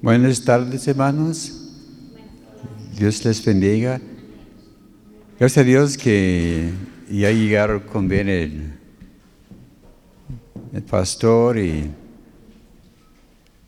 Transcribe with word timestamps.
Buenas 0.00 0.44
tardes, 0.44 0.86
hermanos. 0.86 1.52
Dios 2.96 3.24
les 3.24 3.44
bendiga. 3.44 4.00
Gracias 5.40 5.58
a 5.58 5.66
Dios 5.66 5.98
que 5.98 6.70
ya 7.10 7.32
llegaron 7.32 7.80
con 7.80 8.06
bien 8.06 8.28
el, 8.28 8.78
pastor 10.88 11.58
y 11.58 11.90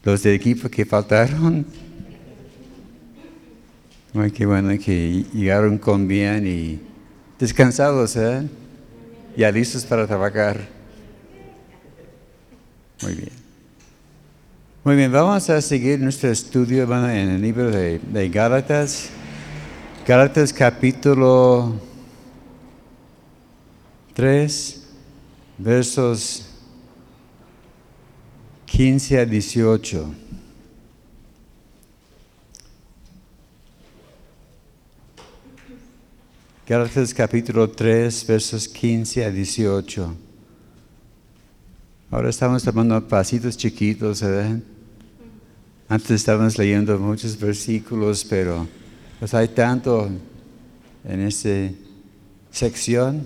los 0.05 0.23
del 0.23 0.35
equipo 0.35 0.69
que 0.69 0.87
faltaron. 0.87 1.67
Ay, 4.15 4.31
qué 4.31 4.47
bueno 4.47 4.71
que 4.79 5.25
llegaron 5.35 5.79
con 5.79 6.07
bien 6.07 6.47
y 6.47 6.79
descansados, 7.41 8.15
¿eh? 8.15 8.49
Ya 9.37 9.51
listos 9.51 9.85
para 9.85 10.07
trabajar. 10.07 10.61
Muy 13.03 13.15
bien. 13.15 13.40
Muy 14.83 14.97
bien, 14.97 15.13
vamos 15.13 15.51
a 15.51 15.61
seguir 15.61 16.01
nuestro 16.01 16.31
estudio 16.31 16.85
en 16.85 17.29
el 17.29 17.43
libro 17.43 17.71
de, 17.71 17.99
de 17.99 18.31
Gálatas. 18.31 19.11
Gálatas 20.07 20.55
capítulo 20.55 21.79
3, 24.15 24.89
versos 25.59 26.47
15 28.65 29.19
a 29.19 29.27
18. 29.27 30.15
Gálatas 36.67 37.13
capítulo 37.13 37.69
3, 37.69 38.27
versos 38.27 38.67
15 38.67 39.27
a 39.27 39.31
18. 39.31 40.30
Ahora 42.13 42.29
estamos 42.29 42.65
tomando 42.65 43.07
pasitos 43.07 43.57
chiquitos, 43.57 44.21
¿verdad? 44.21 44.59
Antes 45.89 46.11
estábamos 46.11 46.59
leyendo 46.59 46.99
muchos 46.99 47.39
versículos, 47.39 48.25
pero 48.25 48.67
pues 49.21 49.33
hay 49.33 49.47
tanto 49.47 50.11
en 51.05 51.21
esta 51.21 51.73
sección. 52.51 53.25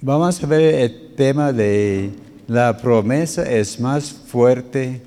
Vamos 0.00 0.42
a 0.42 0.46
ver 0.46 0.74
el 0.74 1.14
tema 1.14 1.52
de 1.52 2.12
la 2.46 2.74
promesa 2.78 3.42
es 3.42 3.78
más 3.78 4.10
fuerte 4.10 5.02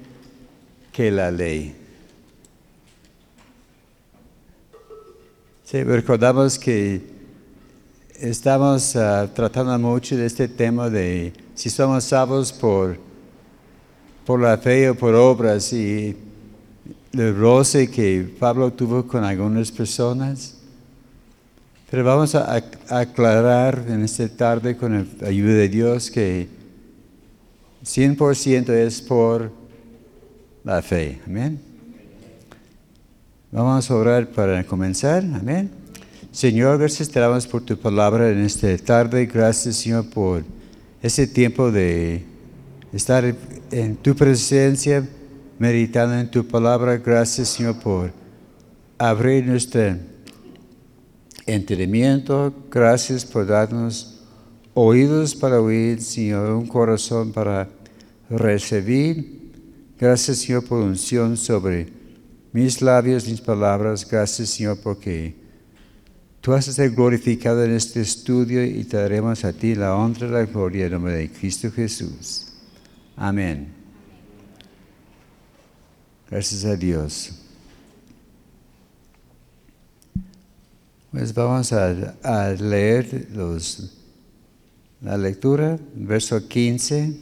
que 0.91 1.09
la 1.09 1.31
ley. 1.31 1.75
Sí, 5.63 5.81
recordamos 5.81 6.59
que 6.59 7.01
estamos 8.13 8.93
uh, 8.93 9.27
tratando 9.33 9.79
mucho 9.79 10.15
de 10.15 10.27
este 10.27 10.47
tema 10.47 10.87
de 10.87 11.33
si 11.57 11.71
somos 11.71 12.03
salvos 12.03 12.53
por, 12.53 12.99
por 14.27 14.39
la 14.39 14.59
fe 14.59 14.91
o 14.91 14.95
por 14.95 15.15
obras 15.15 15.73
y 15.73 16.15
el 17.13 17.35
roce 17.35 17.89
que 17.89 18.31
Pablo 18.39 18.71
tuvo 18.71 19.07
con 19.07 19.23
algunas 19.23 19.71
personas. 19.71 20.55
Pero 21.89 22.03
vamos 22.03 22.35
a, 22.35 22.63
aclarar 22.89 23.83
en 23.89 24.03
esta 24.03 24.29
tarde 24.29 24.77
con 24.77 25.07
la 25.19 25.27
ayuda 25.27 25.53
de 25.53 25.67
Dios 25.67 26.11
que 26.11 26.47
100% 27.83 28.69
es 28.69 29.01
por 29.01 29.51
la 30.63 30.83
fe. 30.83 31.19
Amén. 31.25 31.59
Vamos 33.51 33.89
a 33.89 33.95
orar 33.95 34.27
para 34.27 34.63
comenzar. 34.63 35.23
Amén. 35.23 35.71
Señor, 36.31 36.77
gracias 36.77 37.09
te 37.09 37.19
damos 37.19 37.47
por 37.47 37.63
tu 37.63 37.75
palabra 37.75 38.29
en 38.29 38.41
esta 38.43 38.77
tarde. 38.77 39.25
Gracias, 39.25 39.77
Señor, 39.77 40.07
por 40.07 40.43
ese 41.01 41.27
tiempo 41.27 41.71
de 41.71 42.23
estar 42.93 43.23
en 43.71 43.95
tu 43.97 44.15
presencia, 44.15 45.07
meditando 45.59 46.15
en 46.17 46.29
tu 46.29 46.45
palabra. 46.47 46.97
Gracias, 46.97 47.49
Señor, 47.49 47.79
por 47.79 48.11
abrir 48.97 49.45
nuestro 49.45 49.97
entendimiento. 51.45 52.53
Gracias 52.71 53.25
por 53.25 53.45
darnos 53.45 54.21
oídos 54.73 55.35
para 55.35 55.61
oír, 55.61 56.01
Señor, 56.01 56.51
un 56.51 56.67
corazón 56.67 57.31
para 57.31 57.69
recibir. 58.29 59.51
Gracias, 59.99 60.39
Señor, 60.39 60.65
por 60.65 60.79
unción 60.81 61.37
sobre 61.37 61.87
mis 62.51 62.81
labios, 62.81 63.27
mis 63.27 63.41
palabras. 63.41 64.07
Gracias, 64.09 64.49
Señor, 64.49 64.79
porque 64.83 65.35
tú 66.41 66.51
vas 66.51 66.67
a 66.67 66.73
ser 66.73 66.91
glorificado 66.91 67.63
en 67.63 67.71
este 67.71 68.01
estudio 68.01 68.63
y 68.63 68.83
te 68.83 68.97
daremos 68.97 69.43
a 69.43 69.53
ti 69.53 69.75
la 69.75 69.95
honra 69.95 70.27
y 70.27 70.31
la 70.31 70.45
gloria 70.45 70.85
en 70.85 70.91
nombre 70.93 71.13
de 71.13 71.29
Cristo 71.29 71.71
Jesús. 71.71 72.47
Amén. 73.15 73.67
Gracias 76.29 76.65
a 76.65 76.75
Dios. 76.75 77.31
Pues 81.11 81.33
vamos 81.33 81.71
a, 81.73 82.15
a 82.21 82.49
leer 82.51 83.27
los, 83.33 83.97
la 85.01 85.17
lectura, 85.17 85.79
verso 85.95 86.47
15. 86.47 87.17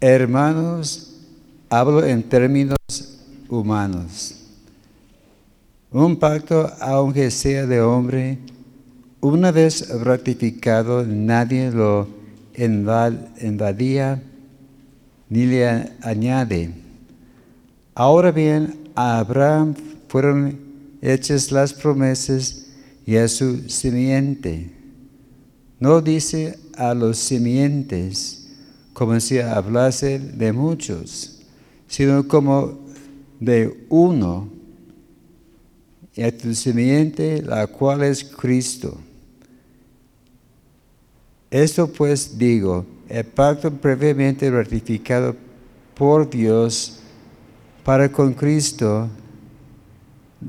Hermanos, 0.00 1.16
hablo 1.68 2.04
en 2.04 2.22
términos 2.22 2.76
humanos. 3.48 4.39
Un 5.92 6.16
pacto, 6.16 6.70
aunque 6.80 7.32
sea 7.32 7.66
de 7.66 7.80
hombre, 7.80 8.38
una 9.20 9.50
vez 9.50 9.88
ratificado, 9.88 11.04
nadie 11.04 11.72
lo 11.72 12.06
invadía 12.56 14.22
ni 15.28 15.46
le 15.46 15.90
añade. 16.02 16.72
Ahora 17.94 18.30
bien, 18.30 18.90
a 18.94 19.18
Abraham 19.18 19.74
fueron 20.06 20.58
hechas 21.02 21.50
las 21.50 21.72
promesas 21.72 22.66
y 23.04 23.16
a 23.16 23.26
su 23.26 23.68
simiente. 23.68 24.70
No 25.80 26.00
dice 26.00 26.56
a 26.76 26.94
los 26.94 27.18
simientes 27.18 28.48
como 28.92 29.18
si 29.18 29.40
hablase 29.40 30.20
de 30.20 30.52
muchos, 30.52 31.40
sino 31.88 32.28
como 32.28 32.78
de 33.40 33.86
uno, 33.88 34.59
y 36.14 36.22
a 36.22 36.36
tu 36.36 36.54
simiente, 36.54 37.42
la 37.42 37.66
cual 37.66 38.02
es 38.02 38.24
Cristo. 38.24 38.98
Esto 41.50 41.90
pues 41.90 42.38
digo, 42.38 42.86
el 43.08 43.24
pacto 43.24 43.72
previamente 43.72 44.50
ratificado 44.50 45.34
por 45.94 46.30
Dios 46.30 47.00
para 47.84 48.10
con 48.10 48.34
Cristo, 48.34 49.08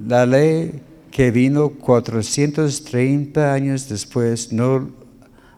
la 0.08 0.26
ley 0.26 0.82
que 1.10 1.32
vino 1.32 1.70
430 1.70 3.54
años 3.54 3.90
después 3.90 4.54
no 4.54 4.90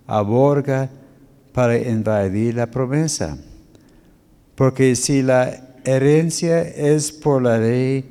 aborga 0.08 0.90
para 1.52 1.78
invadir 1.78 2.56
la 2.56 2.70
promesa. 2.72 3.38
Porque 4.56 4.96
si 4.96 5.22
la 5.22 5.76
herencia 5.84 6.62
es 6.62 7.12
por 7.12 7.42
la 7.42 7.58
ley, 7.58 8.06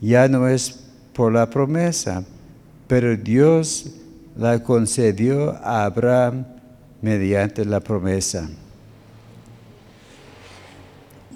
ya 0.00 0.28
no 0.28 0.48
es 0.48 0.83
por 1.14 1.32
la 1.32 1.48
promesa, 1.48 2.24
pero 2.86 3.16
Dios 3.16 3.86
la 4.36 4.62
concedió 4.62 5.52
a 5.52 5.84
Abraham 5.84 6.44
mediante 7.00 7.64
la 7.64 7.80
promesa. 7.80 8.48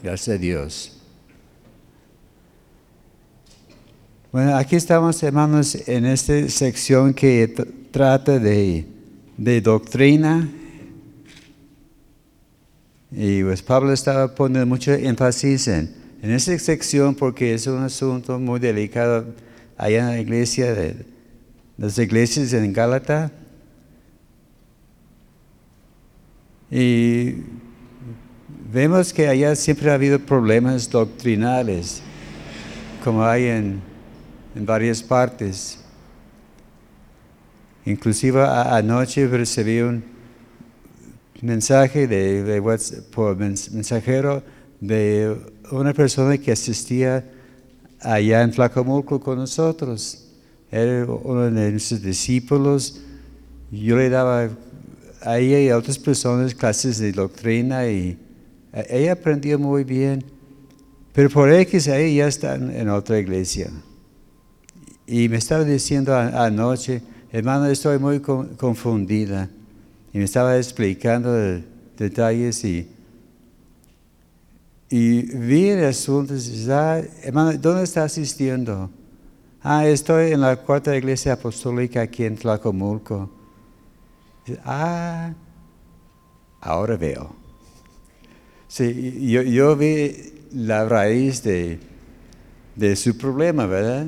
Gracias 0.02 0.36
a 0.36 0.38
Dios. 0.38 0.92
Bueno, 4.30 4.56
aquí 4.56 4.76
estamos, 4.76 5.22
hermanos, 5.22 5.88
en 5.88 6.04
esta 6.04 6.48
sección 6.48 7.14
que 7.14 7.48
trata 7.90 8.38
de, 8.38 8.86
de 9.36 9.60
doctrina 9.60 10.48
y 13.10 13.42
pues 13.42 13.62
Pablo 13.62 13.92
estaba 13.92 14.34
poniendo 14.34 14.66
mucho 14.66 14.92
énfasis 14.92 15.68
en, 15.68 15.94
en 16.20 16.30
esa 16.30 16.58
sección 16.58 17.14
porque 17.14 17.54
es 17.54 17.66
un 17.66 17.82
asunto 17.82 18.38
muy 18.38 18.60
delicado 18.60 19.24
allá 19.78 20.00
en 20.00 20.06
la 20.06 20.20
iglesia, 20.20 20.74
de, 20.74 21.06
las 21.78 21.98
iglesias 21.98 22.52
en 22.52 22.72
Gálata. 22.72 23.32
Y 26.70 27.36
vemos 28.70 29.12
que 29.12 29.28
allá 29.28 29.54
siempre 29.56 29.90
ha 29.90 29.94
habido 29.94 30.18
problemas 30.18 30.90
doctrinales, 30.90 32.02
como 33.02 33.24
hay 33.24 33.46
en, 33.46 33.80
en 34.54 34.66
varias 34.66 35.02
partes. 35.02 35.78
Inclusive 37.86 38.42
anoche 38.44 39.26
recibí 39.28 39.80
un, 39.80 40.04
mensaje 41.40 42.08
de, 42.08 42.60
por 43.14 43.36
mensajero 43.36 44.42
de 44.80 45.36
una 45.70 45.94
persona 45.94 46.36
que 46.36 46.50
asistía 46.50 47.24
allá 48.00 48.42
en 48.42 48.52
Flacomulco 48.52 49.20
con 49.20 49.38
nosotros. 49.38 50.24
Era 50.70 51.04
uno 51.04 51.42
de 51.50 51.70
nuestros 51.70 52.02
discípulos. 52.02 53.00
Yo 53.70 53.96
le 53.96 54.08
daba 54.08 54.50
a 55.22 55.38
ella 55.38 55.60
y 55.60 55.68
a 55.68 55.76
otras 55.76 55.98
personas 55.98 56.54
clases 56.54 56.98
de 56.98 57.12
doctrina 57.12 57.86
y 57.88 58.18
ella 58.72 59.12
aprendió 59.12 59.58
muy 59.58 59.84
bien. 59.84 60.24
Pero 61.12 61.30
por 61.30 61.52
X 61.52 61.88
ahí 61.88 62.16
ya 62.16 62.28
están 62.28 62.70
en 62.70 62.88
otra 62.88 63.18
iglesia. 63.18 63.70
Y 65.06 65.28
me 65.28 65.38
estaba 65.38 65.64
diciendo 65.64 66.14
anoche, 66.14 67.02
hermano, 67.32 67.66
estoy 67.66 67.98
muy 67.98 68.20
confundida. 68.20 69.48
Y 70.12 70.18
me 70.18 70.24
estaba 70.24 70.56
explicando 70.56 71.32
detalles 71.96 72.64
y, 72.64 72.88
y 74.90 75.22
vi 75.22 75.68
el 75.68 75.84
asunto. 75.84 76.34
Ah, 76.70 77.00
hermano, 77.22 77.58
¿dónde 77.58 77.84
está 77.84 78.04
asistiendo? 78.04 78.90
Ah, 79.62 79.86
estoy 79.86 80.32
en 80.32 80.40
la 80.40 80.56
cuarta 80.56 80.96
iglesia 80.96 81.34
apostólica 81.34 82.00
aquí 82.00 82.24
en 82.24 82.36
Tlacomulco. 82.36 83.30
Ah, 84.64 85.32
ahora 86.60 86.96
veo. 86.96 87.34
Sí, 88.66 89.28
yo, 89.28 89.42
yo 89.42 89.76
vi 89.76 90.32
la 90.52 90.86
raíz 90.86 91.42
de, 91.42 91.78
de 92.76 92.96
su 92.96 93.16
problema, 93.18 93.66
¿verdad? 93.66 94.06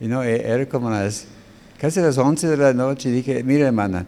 Y 0.00 0.08
no, 0.08 0.22
e, 0.22 0.36
era 0.36 0.68
como 0.68 0.90
las, 0.90 1.26
casi 1.78 2.00
las 2.00 2.18
11 2.18 2.48
de 2.48 2.56
la 2.56 2.74
noche 2.74 3.08
y 3.08 3.12
dije, 3.12 3.42
mire 3.44 3.64
hermana, 3.64 4.06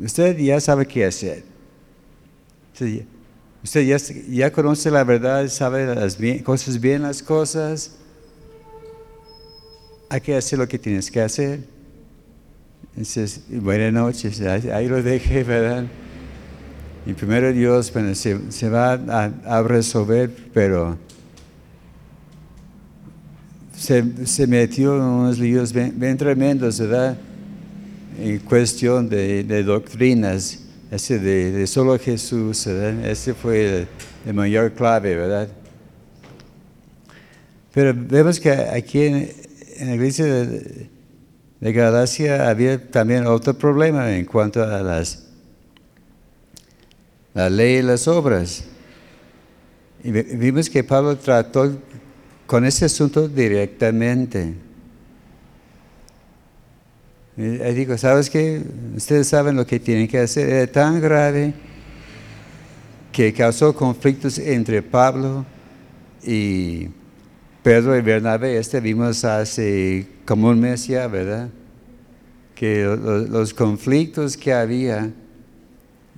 usted 0.00 0.36
ya 0.38 0.60
sabe 0.60 0.86
qué 0.86 1.06
hacer. 1.06 1.42
Usted 3.64 3.98
ya, 4.28 4.52
conoce 4.52 4.90
la 4.90 5.04
verdad, 5.04 5.48
sabe 5.48 5.86
las 5.86 6.18
cosas 6.44 6.78
bien, 6.78 7.00
las 7.00 7.22
cosas. 7.22 7.92
Hay 10.10 10.20
que 10.20 10.36
hacer 10.36 10.58
lo 10.58 10.68
que 10.68 10.78
tienes 10.78 11.10
que 11.10 11.22
hacer. 11.22 11.60
Entonces, 12.90 13.40
buenas 13.48 13.90
noches, 13.90 14.38
ahí 14.42 14.86
lo 14.86 15.02
dejé, 15.02 15.44
¿verdad? 15.44 15.86
Y 17.06 17.14
primero 17.14 17.50
Dios 17.54 17.90
se, 18.12 18.68
va 18.68 18.92
a, 18.92 19.62
resolver, 19.62 20.30
pero 20.52 20.98
se, 23.74 24.46
metió 24.46 24.94
en 24.94 25.02
unos 25.02 25.38
líos 25.38 25.72
bien, 25.72 26.18
tremendos, 26.18 26.78
¿verdad? 26.80 27.16
En 28.18 28.38
cuestión 28.40 29.08
de 29.08 29.62
doctrinas, 29.64 30.63
ese 30.94 31.18
de, 31.18 31.66
solo 31.66 31.98
Jesús. 31.98 32.66
Ese 32.66 33.34
fue 33.34 33.86
el, 34.26 34.34
mayor 34.34 34.72
clave, 34.72 35.16
¿verdad? 35.16 35.48
Pero 37.72 37.92
vemos 37.94 38.38
que 38.38 38.50
aquí 38.50 39.02
en, 39.02 39.32
en 39.76 39.88
la 39.88 39.94
iglesia 39.94 40.24
de, 40.24 40.88
de 41.60 41.72
Galacia 41.72 42.48
había 42.48 42.90
también 42.90 43.26
otro 43.26 43.54
problema 43.54 44.14
en 44.16 44.24
cuanto 44.24 44.62
a 44.62 44.80
las 44.82 45.24
la 47.34 47.50
ley 47.50 47.78
y 47.78 47.82
las 47.82 48.06
obras. 48.06 48.64
Y 50.02 50.12
vimos 50.12 50.70
que 50.70 50.84
Pablo 50.84 51.16
trató 51.16 51.76
con 52.46 52.64
ese 52.64 52.84
asunto 52.84 53.28
directamente. 53.28 54.54
Y 57.36 57.58
digo, 57.74 57.98
¿sabes 57.98 58.30
qué? 58.30 58.62
Ustedes 58.96 59.26
saben 59.26 59.56
lo 59.56 59.66
que 59.66 59.80
tienen 59.80 60.06
que 60.06 60.18
hacer. 60.18 60.48
Era 60.48 60.70
tan 60.70 61.00
grave 61.00 61.52
que 63.10 63.32
causó 63.32 63.74
conflictos 63.74 64.38
entre 64.38 64.82
Pablo 64.82 65.44
y 66.22 66.88
Pedro 67.62 67.96
y 67.96 68.02
Bernabé. 68.02 68.58
Este 68.58 68.80
vimos 68.80 69.24
hace 69.24 70.06
como 70.24 70.48
un 70.48 70.60
mes 70.60 70.86
ya, 70.86 71.08
¿verdad? 71.08 71.48
Que 72.54 72.84
los 72.84 73.52
conflictos 73.52 74.36
que 74.36 74.52
había 74.52 75.10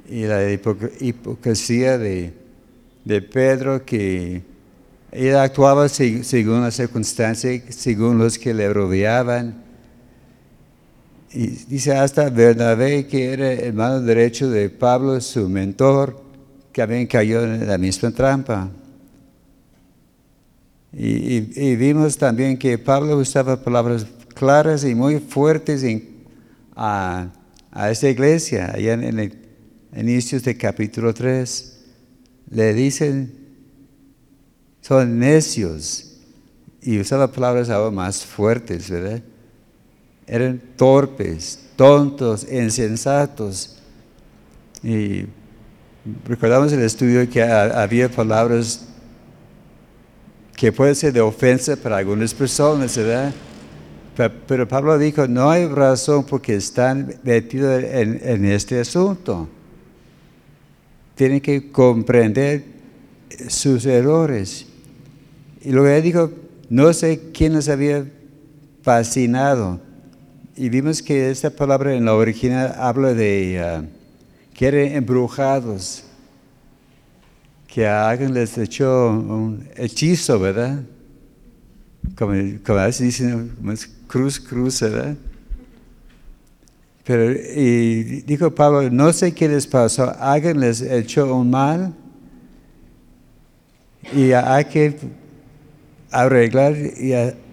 y 0.08 0.24
la 0.24 0.50
hipocresía 0.50 1.98
de, 1.98 2.32
Pedro 3.32 3.84
que 3.84 4.42
él 5.12 5.36
actuaba 5.36 5.88
según 5.88 6.60
las 6.60 6.74
circunstancias, 6.74 7.62
según 7.70 8.18
los 8.18 8.38
que 8.38 8.52
le 8.52 8.72
rodeaban. 8.72 9.65
Y 11.36 11.48
dice 11.68 11.92
hasta 11.92 12.30
Bernabé, 12.30 13.06
que 13.06 13.30
era 13.30 13.52
el 13.52 13.74
mano 13.74 14.00
derecho 14.00 14.48
de 14.48 14.70
Pablo, 14.70 15.20
su 15.20 15.50
mentor, 15.50 16.18
que 16.72 16.80
también 16.80 17.06
cayó 17.06 17.44
en 17.44 17.66
la 17.66 17.76
misma 17.76 18.10
trampa. 18.10 18.70
Y, 20.94 21.40
vimos 21.76 22.16
también 22.16 22.56
que 22.56 22.78
Pablo 22.78 23.18
usaba 23.18 23.62
palabras 23.62 24.06
claras 24.34 24.82
y 24.84 24.94
muy 24.94 25.18
fuertes 25.18 25.84
a, 26.74 27.28
a 27.70 27.90
esta 27.90 28.08
iglesia, 28.08 28.72
allá 28.72 28.94
en 28.94 29.02
el 29.02 29.38
inicios 29.94 30.42
de 30.42 30.56
capítulo 30.56 31.12
3, 31.12 31.80
le 32.48 32.72
dicen, 32.72 33.34
son 34.80 35.18
necios, 35.18 36.16
y 36.80 36.98
usaba 36.98 37.30
palabras 37.30 37.68
aún 37.68 37.94
más 37.94 38.24
fuertes, 38.24 38.88
¿verdad? 38.88 39.22
Eran 40.26 40.60
torpes, 40.76 41.60
tontos, 41.76 42.46
insensatos. 42.50 43.78
Y 44.82 45.26
recordamos 46.26 46.72
el 46.72 46.82
estudio 46.82 47.28
que 47.28 47.42
había 47.42 48.08
palabras 48.08 48.86
que 50.56 50.72
pueden 50.72 50.94
ser 50.94 51.12
de 51.12 51.20
ofensa 51.20 51.76
para 51.76 51.98
algunas 51.98 52.32
personas, 52.32 52.96
¿verdad? 52.96 53.32
Pero 54.46 54.66
Pablo 54.66 54.98
dijo, 54.98 55.28
no 55.28 55.50
hay 55.50 55.66
razón 55.66 56.24
porque 56.24 56.56
están 56.56 57.14
metidos 57.22 57.82
en 57.84 58.44
este 58.46 58.80
asunto 58.80 59.48
tienen 61.16 61.40
que 61.40 61.72
comprender 61.72 62.62
sus 63.48 63.84
errores. 63.86 64.66
Y 65.62 65.72
luego 65.72 65.88
él 65.88 66.02
dijo, 66.02 66.30
no 66.68 66.92
sé 66.92 67.32
quién 67.32 67.54
nos 67.54 67.68
había 67.68 68.06
fascinado. 68.82 69.80
Y 70.58 70.70
vimos 70.70 71.02
que 71.02 71.30
esta 71.30 71.50
palabra 71.50 71.94
en 71.94 72.06
la 72.06 72.14
original 72.14 72.74
habla 72.78 73.12
de 73.12 73.62
uh, 73.62 73.86
que 74.54 74.66
eran 74.66 74.96
embrujados, 74.96 76.04
que 77.66 77.86
a 77.86 78.08
alguien 78.08 78.32
les 78.32 78.56
echó 78.56 79.10
un 79.10 79.68
hechizo, 79.76 80.40
¿verdad? 80.40 80.82
Como, 82.16 82.32
como 82.64 82.78
a 82.78 82.86
dicen, 82.86 83.52
cruz, 84.06 84.40
cruz, 84.40 84.80
¿verdad? 84.80 85.14
Pero, 87.04 87.32
y 87.32 88.22
dijo 88.22 88.50
Pablo, 88.54 88.88
no 88.90 89.12
sé 89.12 89.34
qué 89.34 89.50
les 89.50 89.66
pasó, 89.66 90.16
alguien 90.18 90.58
les 90.58 90.80
echó 90.80 91.36
un 91.36 91.50
mal 91.50 91.92
y 94.10 94.32
hay 94.32 94.64
que 94.64 94.96
arreglar 96.10 96.74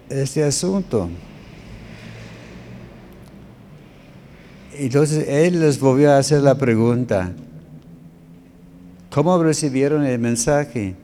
este 0.10 0.42
asunto. 0.46 1.10
Entonces 4.78 5.28
él 5.28 5.60
les 5.60 5.80
volvió 5.80 6.12
a 6.12 6.18
hacer 6.18 6.42
la 6.42 6.56
pregunta, 6.56 7.32
¿cómo 9.10 9.42
recibieron 9.42 10.06
el 10.06 10.20
mensaje? 10.20 10.96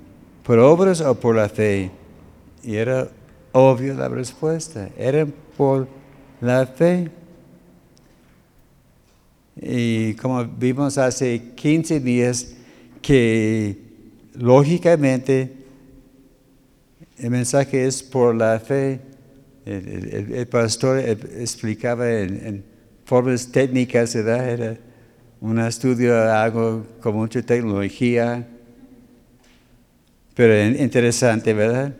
¿Por 0.43 0.59
obras 0.59 1.01
o 1.01 1.15
por 1.15 1.35
la 1.35 1.49
fe? 1.49 1.91
Y 2.63 2.75
era 2.75 3.07
obvio 3.51 3.93
la 3.93 4.09
respuesta, 4.09 4.89
era 4.97 5.27
por 5.57 5.87
la 6.41 6.65
fe. 6.65 7.11
Y 9.61 10.13
como 10.15 10.43
vimos 10.45 10.97
hace 10.97 11.51
15 11.55 11.99
días, 11.99 12.53
que 13.01 13.77
lógicamente 14.33 15.53
el 17.17 17.29
mensaje 17.29 17.85
es 17.85 18.01
por 18.01 18.35
la 18.35 18.59
fe. 18.59 19.01
El, 19.65 20.47
pastor 20.47 20.99
explicaba 20.99 22.09
en, 22.09 22.63
formas 23.09 23.51
técnicas, 23.51 24.13
¿verdad? 24.13 24.49
Era 24.49 24.77
un 25.41 25.59
estudio, 25.59 26.15
algo 26.31 26.85
con 27.01 27.15
mucha 27.15 27.41
tecnología, 27.41 28.47
pero 30.35 30.77
interesante, 30.77 31.53
¿verdad? 31.53 31.93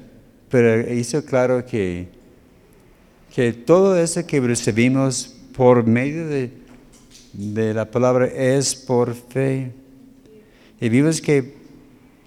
Pero 0.50 0.94
hizo 0.94 1.26
claro 1.26 1.66
que, 1.66 2.10
que 3.34 3.54
todo 3.54 3.98
eso 3.98 4.26
que 4.26 4.40
recibimos 4.40 5.36
por 5.54 5.84
medio 5.86 6.28
de 6.28 6.60
de 7.34 7.74
la 7.74 7.90
palabra 7.90 8.26
es 8.26 8.76
por 8.76 9.14
fe. 9.14 9.72
Y 10.80 10.90
vimos 10.90 11.22
que 11.22 11.56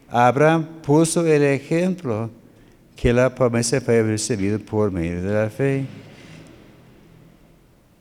Abraham 0.08 0.66
puso 0.82 1.26
el 1.26 1.42
ejemplo 1.42 2.30
que 2.96 3.12
la 3.12 3.34
promesa 3.34 3.80
fue 3.80 4.02
recibida 4.02 4.58
por 4.58 4.90
medio 4.90 5.22
de 5.22 5.32
la 5.32 5.50
fe. 5.50 5.86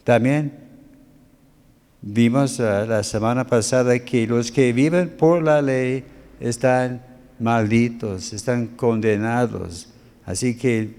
También 0.04 0.61
vimos 2.01 2.60
ah, 2.60 2.86
la 2.86 3.03
semana 3.03 3.46
pasada 3.46 4.00
que 4.00 4.25
los 4.27 4.51
que 4.51 4.74
viven 4.74 5.10
por 5.10 5.43
la 5.43 5.62
ley 5.62 6.03
están 6.39 7.01
malditos, 7.39 8.34
están 8.34 8.67
condenados. 8.67 9.88
Así 10.25 10.55
que 10.58 10.96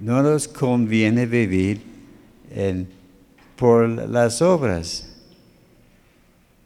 no 0.00 0.22
nos 0.22 0.48
conviene 0.48 1.26
vivir 1.26 1.80
por 3.56 3.88
las 3.88 4.42
obras. 4.42 5.12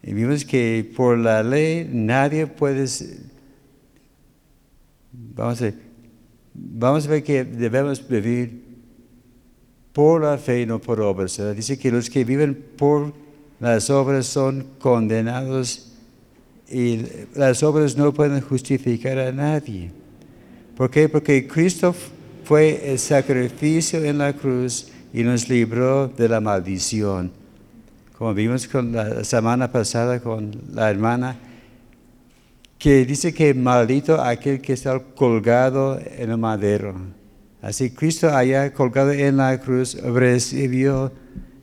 Y 0.02 0.14
vimos 0.14 0.44
que 0.44 0.90
por 0.96 1.18
la 1.18 1.42
ley 1.42 1.88
nadie 1.90 2.46
puede 2.46 2.86
Vamos 5.12 5.60
a, 5.62 5.72
vamos 6.54 7.06
a 7.06 7.10
ver 7.10 7.24
que 7.24 7.44
debemos 7.44 8.06
vivir 8.06 8.62
por 9.92 10.22
la 10.22 10.38
fe, 10.38 10.64
no 10.66 10.80
por 10.80 11.00
obras. 11.00 11.40
Dice 11.56 11.78
que 11.78 11.90
los 11.90 12.08
que 12.08 12.24
viven 12.24 12.54
por 12.76 13.12
las 13.60 13.90
obras 13.90 14.26
son 14.26 14.66
condenados 14.78 15.92
y 16.68 17.02
las 17.34 17.62
obras 17.62 17.96
no 17.96 18.12
pueden 18.12 18.40
justificar 18.40 19.18
a 19.18 19.32
nadie. 19.32 19.92
¿Por 20.76 20.90
qué? 20.90 21.08
Porque 21.08 21.46
Cristo 21.46 21.94
fue 22.44 22.90
el 22.90 22.98
sacrificio 22.98 24.02
en 24.02 24.18
la 24.18 24.32
cruz 24.32 24.88
y 25.12 25.22
nos 25.22 25.48
libró 25.48 26.08
de 26.08 26.28
la 26.28 26.40
maldición. 26.40 27.30
Como 28.16 28.32
vimos 28.32 28.66
con 28.66 28.92
la 28.92 29.24
semana 29.24 29.70
pasada 29.70 30.20
con 30.20 30.50
la 30.72 30.90
hermana, 30.90 31.36
que 32.78 33.04
dice 33.04 33.34
que 33.34 33.52
maldito 33.52 34.20
aquel 34.20 34.60
que 34.62 34.72
está 34.72 34.98
colgado 34.98 36.00
en 36.00 36.30
el 36.30 36.38
madero. 36.38 36.94
Así 37.60 37.90
Cristo 37.90 38.34
allá 38.34 38.72
colgado 38.72 39.12
en 39.12 39.36
la 39.36 39.60
cruz 39.60 40.00
recibió 40.02 41.12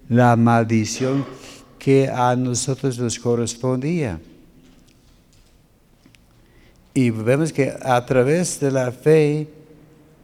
la 0.09 0.35
maldición 0.35 1.25
que 1.79 2.09
a 2.09 2.35
nosotros 2.35 2.97
nos 2.99 3.17
correspondía. 3.19 4.19
Y 6.93 7.09
vemos 7.11 7.53
que 7.53 7.73
a 7.81 8.05
través 8.05 8.59
de 8.59 8.71
la 8.71 8.91
fe, 8.91 9.47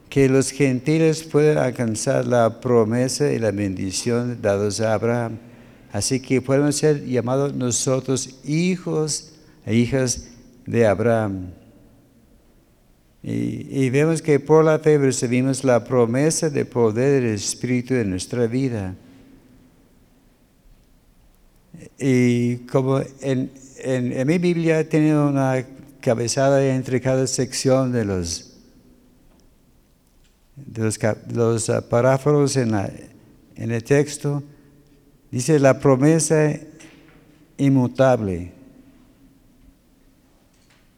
que 0.10 0.28
los 0.28 0.52
gentiles 0.52 1.24
pueden 1.24 1.58
alcanzar 1.58 2.26
la 2.26 2.62
promesa 2.62 3.32
y 3.32 3.40
la 3.40 3.52
bendición 3.52 4.40
dados 4.42 4.82
a 4.82 4.94
Abraham. 4.94 5.38
Así 5.92 6.20
que 6.20 6.42
podemos 6.42 6.76
ser 6.76 7.06
llamados 7.06 7.54
nosotros 7.54 8.40
hijos 8.44 9.34
e 9.66 9.76
hijas 9.76 10.30
de 10.66 10.88
Abraham. 10.88 11.52
Y, 13.26 13.90
vemos 13.90 14.22
que 14.22 14.38
por 14.38 14.66
la 14.66 14.80
fe 14.80 14.98
recibimos 14.98 15.64
la 15.64 15.86
promesa 15.86 16.50
de 16.50 16.66
poder 16.66 17.22
del 17.22 17.34
Espíritu 17.34 17.94
en 17.94 18.10
nuestra 18.10 18.48
vida. 18.48 18.96
Y 22.00 22.58
como 22.68 23.02
en, 23.22 23.52
en, 23.80 24.28
mi 24.28 24.38
Biblia 24.38 24.88
tiene 24.88 25.18
una 25.18 25.66
cabezada 26.00 26.64
entre 26.66 27.02
cada 27.02 27.26
sección 27.28 27.92
de 27.92 28.06
los, 28.06 28.54
de 30.56 30.84
los, 30.84 31.00
los 31.34 31.70
uh, 31.70 32.60
en, 32.60 32.72
la, 32.72 32.92
en 33.56 33.72
el 33.72 33.84
texto, 33.84 34.44
dice 35.32 35.60
la 35.60 35.80
promesa 35.80 36.58
inmutable. 37.58 38.52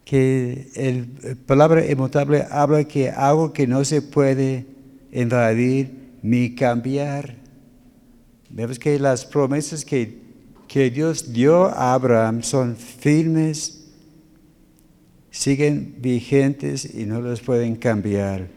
Que 0.04 1.06
la 1.26 1.36
palabra 1.48 1.84
inmutable 1.86 2.46
habla 2.52 2.84
que 2.84 3.10
algo 3.10 3.52
que 3.54 3.66
no 3.66 3.84
se 3.84 4.04
puede 4.04 4.66
invadir 5.12 6.06
ni 6.22 6.54
cambiar. 6.54 7.36
Vemos 8.50 8.78
que 8.78 9.00
las 9.00 9.26
promesas 9.26 9.84
que 9.84 10.25
que 10.76 10.90
Dios 10.90 11.32
dio 11.32 11.68
a 11.68 11.94
Abraham 11.94 12.44
son 12.44 12.76
firmes, 12.76 13.86
siguen 15.32 15.96
vigentes 16.00 16.84
y 16.94 17.06
no 17.06 17.22
los 17.22 17.40
pueden 17.40 17.78
cambiar. 17.78 18.50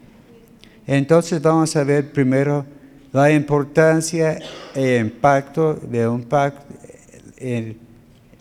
Entonces 0.85 1.41
vamos 1.41 1.73
a 1.77 1.85
ver 1.85 2.11
primero 2.11 2.65
la 3.13 3.31
importancia 3.31 4.37
e 4.75 4.97
impacto 4.97 5.75
de 5.75 6.09
un 6.09 6.23
pacto, 6.23 6.75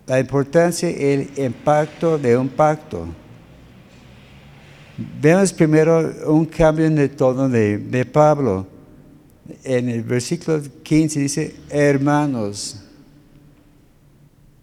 la 0.09 0.19
importancia 0.19 0.91
y 0.91 1.05
el 1.05 1.31
impacto 1.37 2.19
de 2.19 2.37
un 2.37 2.49
pacto. 2.49 3.07
Vemos 5.21 5.53
primero 5.53 6.13
un 6.27 6.47
cambio 6.47 6.87
en 6.87 6.99
el 6.99 7.11
tono 7.11 7.49
de, 7.49 7.79
de 7.79 8.05
Pablo. 8.05 8.67
En 9.63 9.89
el 9.89 10.03
versículo 10.03 10.61
15 10.83 11.21
dice, 11.21 11.55
hermanos, 11.71 12.87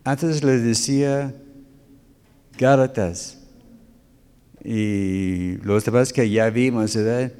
antes 0.05 0.43
les 0.43 0.63
decía 0.63 1.33
Gálatas 2.59 3.39
y 4.63 5.57
los 5.63 5.83
demás 5.83 6.13
que 6.13 6.29
ya 6.29 6.49
vimos, 6.51 6.95
¿verdad? 6.95 7.31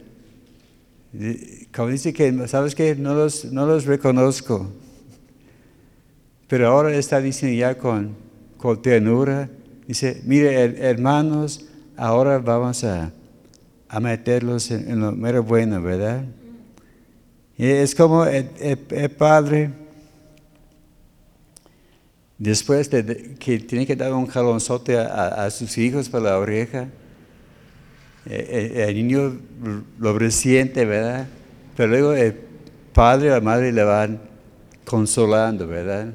Como 1.74 1.90
dice 1.90 2.12
que, 2.12 2.48
¿sabes 2.48 2.74
qué? 2.74 2.96
No 2.96 3.14
los, 3.14 3.46
no 3.46 3.68
los 3.68 3.86
reconozco. 3.86 4.70
Pero 6.48 6.68
ahora 6.68 6.94
está 6.96 7.22
diciendo 7.22 7.58
ya 7.58 7.78
con, 7.78 8.16
con 8.58 8.82
ternura, 8.82 9.48
dice, 9.88 10.22
mire 10.26 10.56
hermanos, 10.90 11.68
ahora 11.96 12.40
vamos 12.40 12.84
a, 12.84 13.12
a 13.88 14.00
meterlos 14.00 14.72
en, 14.72 15.00
lo 15.00 15.12
mero 15.12 15.44
bueno, 15.44 15.82
¿verdad? 15.84 16.26
Y 17.58 17.68
es 17.68 17.94
como 17.94 18.26
el 18.26 19.12
padre 19.18 19.85
Después 22.38 22.90
de 22.90 23.36
que 23.40 23.60
tiene 23.60 23.86
que 23.86 23.96
dar 23.96 24.14
un 24.14 24.28
jalonzote 24.28 24.98
a, 24.98 25.50
sus 25.50 25.78
hijos 25.78 26.10
para 26.10 26.26
la 26.26 26.38
oreja, 26.38 26.90
eh, 28.26 28.74
eh, 28.76 28.86
el, 28.90 28.96
niño 28.96 29.40
lo 30.00 30.18
resiente, 30.18 30.84
¿verdad? 30.84 31.28
Pero 31.78 31.90
luego 31.90 32.14
el 32.14 32.36
padre 32.94 33.28
y 33.28 33.30
la 33.30 33.40
madre 33.40 33.72
le 33.72 33.84
van 33.84 34.20
consolando, 34.84 35.66
¿verdad? 35.66 36.14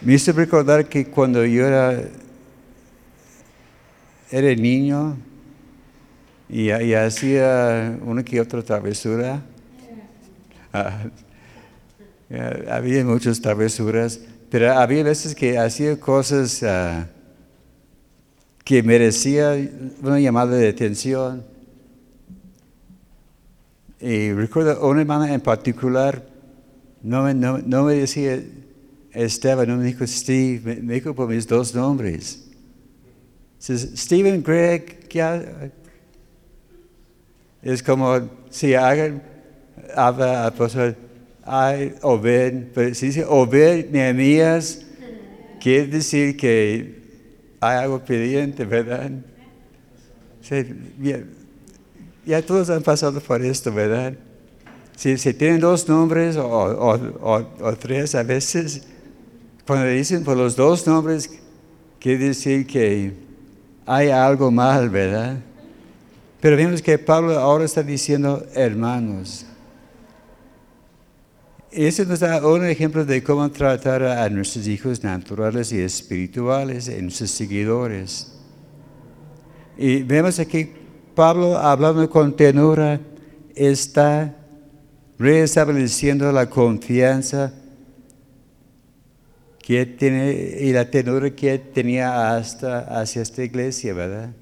Me 0.00 0.14
hizo 0.14 0.32
recordar 0.32 0.88
que 0.88 1.06
cuando 1.06 1.44
yo 1.44 1.66
era, 1.66 2.02
era 4.30 4.54
niño 4.54 5.16
y, 6.48 6.70
hacía 6.70 7.98
una 8.02 8.22
que 8.22 8.40
otra 8.40 8.62
travesura, 8.62 9.42
ah, 10.72 11.04
había 12.70 13.04
muchas 13.04 13.40
travesuras, 13.40 14.20
pero 14.50 14.72
había 14.72 15.02
veces 15.02 15.34
que 15.34 15.58
hacía 15.58 15.98
cosas 15.98 16.62
ah, 16.62 17.06
que 18.64 18.82
merecía 18.82 19.56
una 20.02 20.20
llamada 20.20 20.56
de 20.56 20.68
atención. 20.68 21.44
Y 24.00 24.32
recuerdo 24.32 24.86
una 24.88 25.02
hermana 25.02 25.32
en 25.32 25.40
particular, 25.40 26.26
no 27.02 27.22
me, 27.22 27.34
no, 27.34 27.84
me 27.84 27.94
decía 27.94 28.42
Esteban, 29.12 29.68
no 29.68 29.76
me 29.76 29.84
dijo 29.84 30.06
Steve, 30.06 30.80
me, 30.82 30.94
dijo 30.94 31.14
por 31.14 31.28
mis 31.28 31.46
dos 31.46 31.74
nombres. 31.74 32.48
Stephen 33.60 34.42
Greg, 34.42 35.08
es 37.62 37.82
como 37.82 38.28
si 38.50 38.74
hagan, 38.74 39.22
habla 39.94 40.46
al 40.46 40.54
profesor, 40.54 40.96
hay 41.44 41.94
Obed, 42.02 42.68
pero 42.74 42.94
si 42.94 43.06
dice 43.06 43.24
Obed 43.28 43.90
Nehemías, 43.90 44.84
quiere 45.60 45.86
decir 45.86 46.36
que 46.36 47.02
hay 47.60 47.78
algo 47.78 48.00
pendiente, 48.00 48.64
¿verdad? 48.64 49.10
ya, 52.26 52.42
todos 52.42 52.68
han 52.70 52.82
pasado 52.82 53.20
por 53.20 53.42
esto, 53.42 53.72
¿verdad? 53.72 54.14
Si, 54.96 55.16
tienen 55.34 55.60
dos 55.60 55.88
nombres 55.88 56.36
o, 56.36 57.76
tres 57.78 58.14
a 58.14 58.22
veces, 58.22 58.82
cuando 59.66 59.86
dicen 59.86 60.24
por 60.24 60.36
los 60.36 60.56
dos 60.56 60.86
nombres, 60.86 61.30
quiere 61.98 62.26
decir 62.26 62.66
que 62.66 63.12
hay 63.86 64.08
algo 64.10 64.50
mal, 64.50 64.90
¿verdad? 64.90 65.38
Pero 66.40 66.56
vemos 66.56 66.82
que 66.82 66.98
Pablo 66.98 67.38
ahora 67.38 67.64
está 67.64 67.82
diciendo 67.82 68.44
hermanos. 68.54 69.46
Ese 71.72 72.04
nos 72.04 72.20
da 72.20 72.46
un 72.46 72.66
ejemplo 72.66 73.02
de 73.02 73.22
cómo 73.22 73.50
tratar 73.50 74.02
a 74.02 74.28
nuestros 74.28 74.66
hijos 74.66 75.02
naturales 75.02 75.72
y 75.72 75.80
espirituales, 75.80 76.86
a 76.90 77.00
nuestros 77.00 77.30
seguidores. 77.30 78.30
Y 79.78 80.02
vemos 80.02 80.38
aquí 80.38 80.70
Pablo 81.14 81.56
hablando 81.56 82.10
con 82.10 82.36
tenura, 82.36 83.00
está 83.54 84.36
reestableciendo 85.18 86.30
la 86.30 86.50
confianza 86.50 87.54
que 89.58 89.86
tiene 89.86 90.58
y 90.60 90.74
la 90.74 90.90
tenura 90.90 91.30
que 91.30 91.58
tenía 91.58 92.36
hasta 92.36 93.00
hacia 93.00 93.22
esta 93.22 93.44
iglesia, 93.44 93.94
¿verdad? 93.94 94.34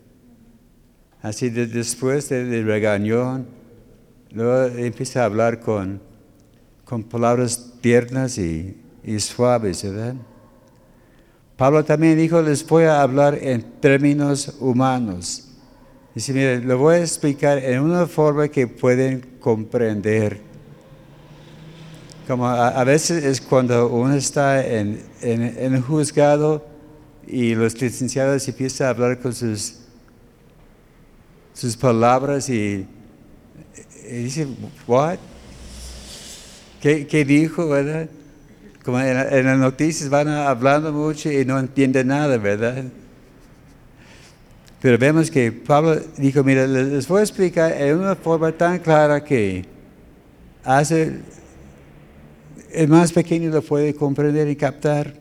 Así 1.23 1.49
después 1.49 2.29
del 2.29 2.67
regañón, 2.67 3.47
luego 4.33 4.77
empieza 4.77 5.23
a 5.23 5.27
hablar 5.27 5.61
con 5.61 6.10
con 6.91 7.05
palabras 7.05 7.75
tiernas 7.81 8.37
y, 8.37 8.77
suaves, 9.21 9.85
¿verdad? 9.85 10.17
Pablo 11.57 11.85
también 11.85 12.19
dijo, 12.19 12.43
les 12.43 12.67
voy 12.67 12.83
a 12.83 13.01
hablar 13.01 13.39
en 13.41 13.63
términos 13.81 14.57
humanos. 14.59 15.47
Dice, 16.17 16.33
mire, 16.33 16.61
lo 16.61 16.79
voy 16.79 16.97
a 16.97 16.99
explicar 16.99 17.59
en 17.59 17.79
una 17.81 18.09
forma 18.09 18.49
que 18.49 18.67
pueden 18.67 19.21
comprender. 19.39 20.41
Como 22.27 22.49
a, 22.49 22.83
veces 22.83 23.23
es 23.23 23.41
cuando 23.41 23.87
uno 23.87 24.15
está 24.15 24.67
en, 24.67 25.01
en, 25.23 25.43
en, 25.43 25.81
juzgado 25.83 26.67
y 27.25 27.55
los 27.55 27.81
licenciados 27.81 28.49
empiezan 28.49 28.89
a 28.89 28.91
hablar 28.91 29.21
con 29.21 29.33
sus 29.33 29.77
sus 31.55 31.77
palabras 31.77 32.49
y, 32.49 32.87
y 34.09 34.15
dice, 34.25 34.49
¿what? 34.89 35.19
¿Qué, 36.81 37.07
¿Qué, 37.07 37.25
dijo, 37.25 37.69
verdad? 37.69 38.09
Como 38.85 38.99
en, 39.01 39.17
en, 39.17 39.47
las 39.47 39.59
noticias 39.59 40.09
van 40.09 40.29
hablando 40.29 40.93
mucho 40.93 41.31
y 41.31 41.45
no 41.45 41.59
entienden 41.59 42.09
nada, 42.09 42.39
¿verdad? 42.39 42.85
Pero 44.81 44.97
vemos 44.97 45.31
que 45.31 45.53
Pablo 45.53 46.01
dijo, 46.17 46.43
mira, 46.43 46.67
les 46.67 47.07
voy 47.07 47.21
a 47.21 47.23
explicar 47.23 47.73
en 47.73 47.99
una 47.99 48.17
forma 48.17 48.51
tan 48.53 48.79
clara 48.79 49.23
que 49.23 49.67
hace, 50.65 51.21
el 52.73 52.89
más 52.89 53.13
pequeño 53.13 53.51
lo 53.51 53.61
puede 53.61 53.95
comprender 53.95 54.49
y 54.49 54.57
captar. 54.57 55.21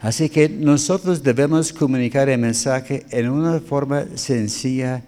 Así 0.00 0.28
que 0.28 0.48
nosotros 0.48 1.22
debemos 1.22 1.72
comunicar 1.72 2.28
el 2.28 2.38
mensaje 2.38 3.06
en 3.10 3.30
una 3.30 3.60
forma 3.60 4.04
sencilla 4.16 5.02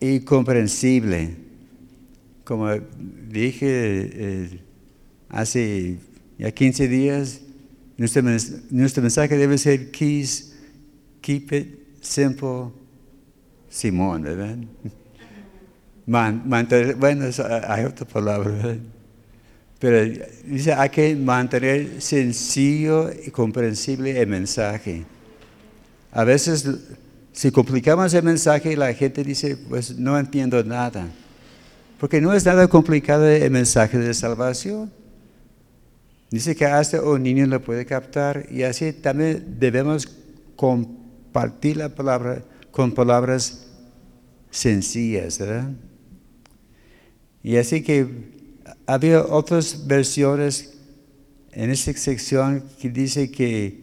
y 0.00 0.20
comprensible. 0.20 1.51
Como 2.52 2.68
dije 3.30 3.64
eh, 3.66 4.60
hace 5.30 5.96
ya 6.36 6.50
15 6.50 6.86
días, 6.86 7.40
nuestro, 7.96 8.20
nuestro 8.70 9.02
mensaje 9.02 9.38
debe 9.38 9.56
ser 9.56 9.90
keys 9.90 10.52
Keep 11.22 11.52
it 11.54 11.78
simple, 12.02 12.72
Simón, 13.70 14.20
¿verdad? 14.20 14.58
mantener, 16.04 16.94
bueno, 16.96 17.24
hay 17.68 17.84
otra 17.86 18.06
palabra, 18.06 18.50
¿verdad? 18.50 18.76
Pero 19.78 20.26
dice, 20.44 20.74
hay 20.74 20.90
que 20.90 21.16
mantener 21.16 22.02
sencillo 22.02 23.10
y 23.10 23.30
comprensible 23.30 24.20
el 24.20 24.26
mensaje. 24.26 25.06
A 26.10 26.24
veces, 26.24 26.68
si 27.32 27.50
complicamos 27.50 28.12
el 28.12 28.24
mensaje, 28.24 28.76
la 28.76 28.92
gente 28.92 29.24
dice, 29.24 29.56
pues 29.56 29.96
no 29.98 30.18
entiendo 30.18 30.62
nada. 30.62 31.08
Porque 32.02 32.20
no 32.20 32.32
es 32.32 32.44
nada 32.44 32.66
complicado 32.66 33.28
el 33.28 33.48
mensaje 33.52 33.96
de 33.96 34.12
salvación. 34.12 34.92
Dice 36.32 36.56
que 36.56 36.64
hasta 36.66 37.00
un 37.00 37.22
niño 37.22 37.46
lo 37.46 37.62
puede 37.62 37.86
captar 37.86 38.44
y 38.50 38.64
así 38.64 38.92
también 38.92 39.56
debemos 39.60 40.08
compartir 40.56 41.02
partir 41.32 41.76
la 41.76 41.88
palabra 41.88 42.42
con 42.72 42.90
palabras 42.90 43.68
sencillas, 44.50 45.38
¿verdad? 45.38 45.70
Y 47.40 47.56
así 47.56 47.84
que 47.84 48.08
había 48.84 49.22
otras 49.22 49.86
versiones 49.86 50.74
en 51.52 51.70
esta 51.70 51.92
sección 51.94 52.64
que 52.80 52.90
dice 52.90 53.30
que 53.30 53.80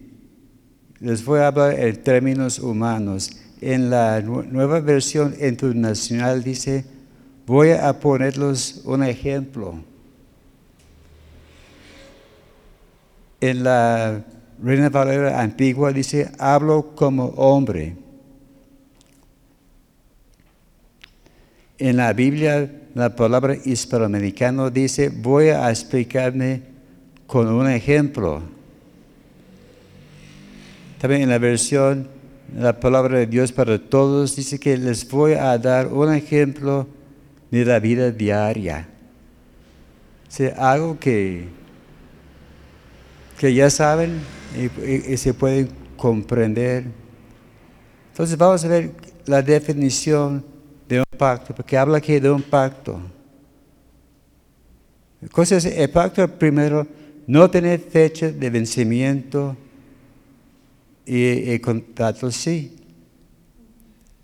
les 0.99 1.23
voy 1.23 1.39
a 1.39 1.47
hablar 1.47 1.79
en 1.79 2.03
términos 2.03 2.59
humanos. 2.59 3.31
En 3.61 3.89
la 3.89 4.19
nueva 4.19 4.81
versión 4.81 5.35
internacional 5.41 6.43
dice, 6.43 6.99
voy 7.50 7.72
a 7.72 8.00
ponerlos 8.00 8.82
un 8.86 9.03
ejemplo. 9.03 9.74
En 13.41 13.63
la 13.63 14.24
Reina 14.62 14.89
Valera 14.89 15.41
antigua 15.41 15.91
dice, 15.91 16.32
hablo 16.38 16.94
como 16.94 17.25
hombre. 17.29 17.96
En 21.79 21.98
la 21.98 22.13
Biblia, 22.13 22.72
la 22.94 23.15
palabra 23.15 23.56
hispanoamericano 23.65 24.70
dice, 24.70 25.10
voy 25.10 25.48
a 25.48 25.72
explicarme 25.72 26.62
con 27.25 27.48
un 27.48 27.68
ejemplo. 27.68 28.44
También 31.00 31.24
en 31.24 31.29
la 31.29 31.39
versión, 31.39 32.10
la 32.56 32.79
palabra 32.79 33.18
de 33.18 33.25
Dios 33.25 33.51
para 33.51 33.79
todos 33.79 34.36
dice 34.36 34.60
que 34.60 34.77
les 34.77 35.10
voy 35.10 35.34
a 35.34 35.58
dar 35.58 35.88
un 35.88 36.13
ejemplo 36.13 36.98
de 37.51 37.65
la 37.65 37.79
vida 37.79 38.12
diaria. 38.12 38.88
O 40.39 40.62
algo 40.62 40.99
que, 40.99 41.47
que 43.38 43.53
ya 43.53 43.69
saben, 43.69 44.21
y, 44.55 45.17
se 45.17 45.33
pueden 45.33 45.69
comprender. 45.97 46.85
Entonces 48.12 48.38
vamos 48.38 48.63
a 48.63 48.67
ver 48.67 48.91
la 49.25 49.41
definición 49.41 50.43
de 50.88 50.99
un 50.99 51.17
pacto, 51.17 51.53
porque 51.53 51.77
habla 51.77 51.97
aquí 51.97 52.19
de 52.19 52.29
un 52.29 52.41
pacto. 52.41 52.99
Entonces, 55.21 55.65
el 55.65 55.89
pacto 55.89 56.27
primero, 56.27 56.88
no 57.27 57.49
tener 57.49 57.79
fecha 57.79 58.31
de 58.31 58.49
vencimiento 58.49 59.55
y 61.05 61.51
el 61.51 61.62
contrato 61.62 62.31
sí. 62.31 62.75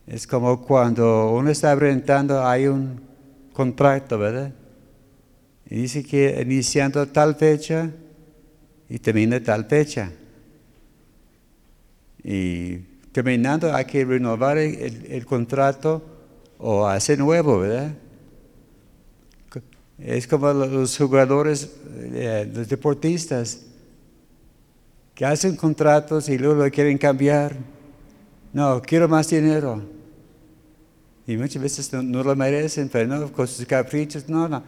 Es 0.08 0.26
como 0.26 0.62
cuando 0.62 1.32
uno 1.32 1.50
está 1.50 1.76
rentando, 1.76 2.46
hay 2.46 2.68
un 2.68 3.05
contrato, 3.56 4.20
¿verdad? 4.20 4.54
Y 5.70 5.76
dice 5.78 6.04
que 6.04 6.42
iniciando 6.42 7.08
tal 7.08 7.36
fecha, 7.36 7.90
y 8.90 9.00
termina 9.00 9.42
tal 9.42 9.66
fecha. 9.66 10.12
Y 12.24 12.78
terminando 13.12 13.74
hay 13.74 13.86
que 13.86 14.04
renovar 14.04 14.58
el, 14.58 15.26
contrato 15.26 16.04
o 16.58 16.86
hacer 16.86 17.18
nuevo, 17.18 17.60
¿verdad? 17.60 17.94
Es 19.98 20.28
como 20.28 20.52
los 20.52 20.98
jugadores, 20.98 21.72
eh, 22.14 22.52
los 22.54 22.68
deportistas, 22.68 23.62
que 25.14 25.26
hacen 25.26 25.56
contratos 25.56 26.28
y 26.28 26.38
luego 26.38 26.66
lo 26.66 26.70
quieren 26.70 26.98
cambiar. 26.98 27.56
No, 28.52 28.82
quiero 28.82 29.08
más 29.08 29.30
dinero. 29.30 29.82
Y 31.28 31.38
muchas 31.38 31.62
veces 31.62 31.92
no, 31.92 32.24
lo 32.24 32.36
merecen, 32.36 32.90
pero 32.90 33.08
no, 33.08 33.32
con 33.32 33.48
sus 33.48 33.66
caprichos, 33.66 34.30
no, 34.30 34.48
no. 34.48 34.64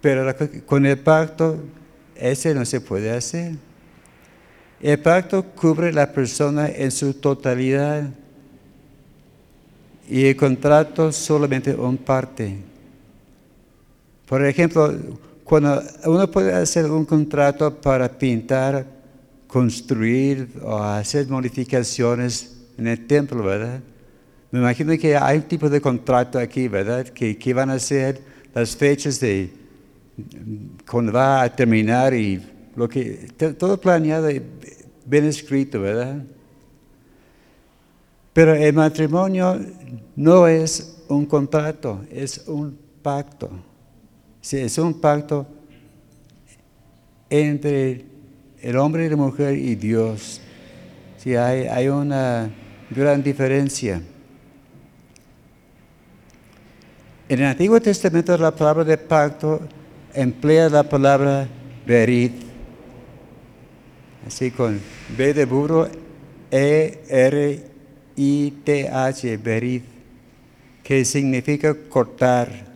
Pero 0.00 0.34
con 0.66 0.84
el 0.86 0.98
pacto 0.98 1.58
ese 2.14 2.54
no 2.54 2.64
se 2.64 2.80
puede 2.80 3.10
hacer. 3.10 3.54
El 4.80 4.98
pacto 4.98 5.42
cubre 5.42 5.92
la 5.92 6.10
persona 6.12 6.68
en 6.68 6.90
su 6.90 7.14
totalidad 7.14 8.10
y 10.08 10.26
el 10.26 10.36
contrato 10.36 11.12
solamente 11.12 11.74
una 11.74 11.98
parte. 11.98 12.56
Por 14.26 14.44
ejemplo, 14.44 14.94
cuando 15.44 15.82
uno 16.06 16.30
puede 16.30 16.52
hacer 16.52 16.90
un 16.90 17.04
contrato 17.04 17.74
para 17.74 18.08
pintar, 18.08 18.86
construir 19.46 20.48
o 20.62 20.78
hacer 20.78 21.26
modificaciones 21.28 22.56
en 22.78 22.86
el 22.86 23.06
templo, 23.06 23.42
¿verdad? 23.42 23.80
Me 24.50 24.58
imagino 24.58 24.96
que 24.98 25.16
hay 25.16 25.38
un 25.38 25.44
tipo 25.44 25.68
de 25.68 25.80
contrato 25.80 26.38
aquí, 26.38 26.66
¿verdad? 26.68 27.06
Que, 27.06 27.38
que 27.38 27.54
van 27.54 27.70
a 27.70 27.78
ser 27.78 28.20
las 28.52 28.76
fechas 28.76 29.20
de 29.20 29.52
cuando 30.90 31.12
va 31.12 31.42
a 31.42 31.54
terminar 31.54 32.12
y 32.14 32.42
lo 32.74 32.88
que, 32.88 33.28
todo 33.58 33.80
planeado 33.80 34.30
y 34.30 34.42
bien 35.06 35.24
escrito, 35.24 35.80
¿verdad? 35.80 36.22
Pero 38.32 38.54
el 38.54 38.72
matrimonio 38.72 39.58
no 40.16 40.46
es 40.46 41.02
un 41.08 41.26
contrato, 41.26 42.04
es 42.10 42.46
un 42.46 42.78
pacto. 43.02 43.50
Sí, 44.40 44.58
es 44.58 44.78
un 44.78 45.00
pacto 45.00 45.46
entre 47.28 48.04
el 48.60 48.76
hombre 48.76 49.06
y 49.06 49.08
la 49.08 49.16
mujer 49.16 49.56
y 49.56 49.74
Dios. 49.74 50.40
Sí, 51.18 51.34
hay, 51.34 51.66
hay 51.66 51.88
una 51.88 52.50
gran 52.90 53.22
diferencia. 53.22 54.00
En 57.30 57.38
el 57.38 57.46
Antiguo 57.46 57.80
Testamento 57.80 58.36
la 58.36 58.50
palabra 58.50 58.82
de 58.82 58.98
pacto 58.98 59.60
emplea 60.12 60.68
la 60.68 60.82
palabra 60.82 61.46
verit, 61.86 62.32
así 64.26 64.50
con 64.50 64.80
B 65.16 65.32
de 65.32 65.44
burro, 65.44 65.88
E, 66.50 67.04
R, 67.08 67.64
I, 68.16 68.50
T, 68.64 68.88
H, 68.88 69.36
verit, 69.36 69.84
que 70.82 71.04
significa 71.04 71.72
cortar. 71.88 72.66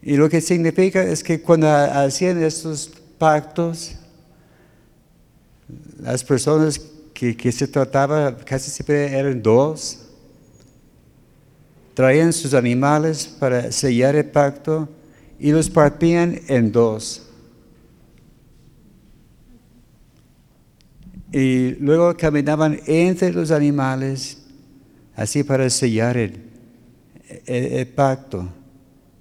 Y 0.00 0.16
lo 0.16 0.28
que 0.28 0.40
significa 0.40 1.02
es 1.02 1.24
que 1.24 1.42
cuando 1.42 1.68
hacían 1.68 2.40
estos 2.40 2.88
pactos, 3.18 3.96
las 5.98 6.22
personas 6.22 6.80
que, 7.12 7.36
que 7.36 7.50
se 7.50 7.66
trataba 7.66 8.36
casi 8.36 8.70
siempre 8.70 9.18
eran 9.18 9.42
dos, 9.42 10.01
traían 11.94 12.32
sus 12.32 12.54
animales 12.54 13.26
para 13.26 13.70
sellar 13.72 14.16
el 14.16 14.26
pacto 14.26 14.88
y 15.38 15.50
los 15.50 15.68
partían 15.68 16.40
en 16.48 16.72
dos. 16.72 17.28
Y 21.32 21.70
luego 21.80 22.14
caminaban 22.16 22.78
entre 22.86 23.32
los 23.32 23.50
animales, 23.50 24.38
así 25.16 25.42
para 25.42 25.68
sellar 25.70 26.16
el, 26.16 26.52
pacto. 27.94 28.48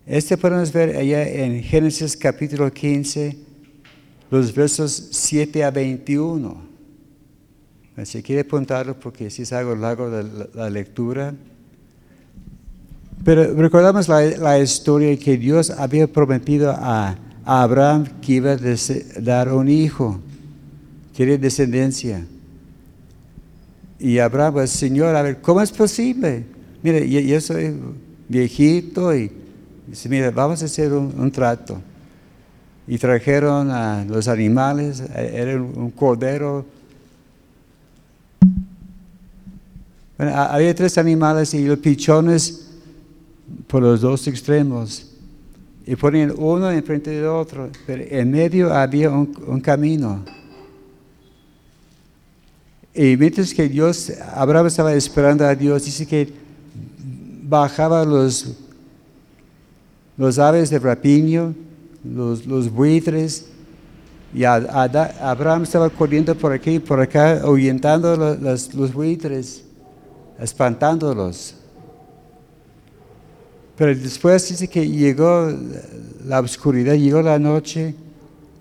Este 0.06 0.38
podemos 0.38 0.74
ver 0.74 0.98
allá 0.98 1.28
en 1.28 1.64
Génesis 1.64 2.18
capítulo 2.18 2.72
15, 2.72 3.38
los 4.30 4.54
versos 4.54 5.10
7 5.12 5.64
a 5.64 5.72
21. 5.72 6.70
Si 8.04 8.22
quiere 8.24 8.42
apuntarlo 8.42 9.00
porque 9.00 9.30
si 9.30 9.44
es 9.44 9.54
algo 9.54 9.76
largo 9.76 10.10
de 10.10 10.24
la, 10.24 10.48
la 10.54 10.70
lectura. 10.70 11.34
Pero 13.24 13.54
recordamos 13.54 14.08
la, 14.08 14.22
la, 14.22 14.60
historia 14.60 15.18
que 15.18 15.38
Dios 15.38 15.70
había 15.70 16.08
prometido 16.08 16.72
a, 16.72 17.16
Abraham 17.44 18.06
que 18.22 18.34
iba 18.34 18.52
a 18.52 18.58
dar 19.20 19.52
un 19.52 19.68
hijo, 19.68 20.20
quería 21.16 21.38
descendencia. 21.38 22.26
Y 24.00 24.20
Abraham, 24.20 24.54
pues, 24.54 24.70
Señor, 24.72 25.16
a 25.16 25.22
ver, 25.22 25.42
¿cómo 25.42 25.62
es 25.62 25.72
posible? 25.72 26.46
Mire, 26.84 27.08
yo, 27.10 27.20
yo 27.20 27.42
soy 27.42 27.76
viejito 28.28 29.14
y 29.16 29.32
dice, 29.88 30.08
mira, 30.08 30.32
vamos 30.32 30.62
a 30.62 30.66
hacer 30.66 30.94
un, 30.94 31.14
un 31.18 31.32
trato. 31.32 31.82
Y 32.88 32.98
trajeron 32.98 33.72
a 33.72 34.06
los 34.06 34.28
animales, 34.28 35.04
era 35.16 35.62
un 35.62 35.92
cordero. 35.92 36.66
Bueno, 40.18 40.36
había 40.36 40.74
tres 40.76 40.98
animales 40.98 41.54
y 41.54 41.66
los 41.66 41.80
pichones 41.80 42.61
por 43.68 43.82
los 43.82 44.02
dos 44.02 44.28
extremos. 44.28 45.08
Y 45.86 45.96
ponían 45.96 46.34
uno 46.38 46.70
enfrente 46.70 47.10
del 47.10 47.26
otro, 47.26 47.70
pero 47.88 48.04
en 48.08 48.32
medio 48.32 48.74
había 48.74 49.10
un, 49.10 49.62
camino. 49.62 50.24
Y 52.94 53.18
mientras 53.18 53.54
que 53.54 53.68
Dios, 53.68 54.12
Abraham 54.34 54.68
estaba 54.68 54.94
esperando 54.94 55.46
a 55.46 55.56
Dios, 55.56 55.86
dice 55.86 56.06
que 56.06 56.32
bajaba 57.44 58.06
los, 58.06 58.58
los 60.18 60.38
aves 60.38 60.70
de 60.70 60.80
rapiño, 60.80 61.56
los, 62.04 62.46
los 62.46 62.72
buitres, 62.72 63.48
y 64.34 64.46
Abraham 64.46 65.64
estaba 65.64 65.90
corriendo 65.90 66.34
por 66.36 66.54
aquí 66.54 66.76
y 66.76 66.80
por 66.80 67.02
acá, 67.02 67.42
ahuyentando 67.42 68.16
los, 68.16 68.74
los 68.74 68.94
buitres, 68.94 69.64
espantándolos. 70.40 71.56
Pero 73.82 73.96
después 73.96 74.48
dice 74.48 74.68
que 74.68 74.88
llegó 74.88 75.52
la 76.28 76.40
oscuridad, 76.40 76.94
llegó 76.94 77.20
la 77.24 77.40
noche 77.40 77.96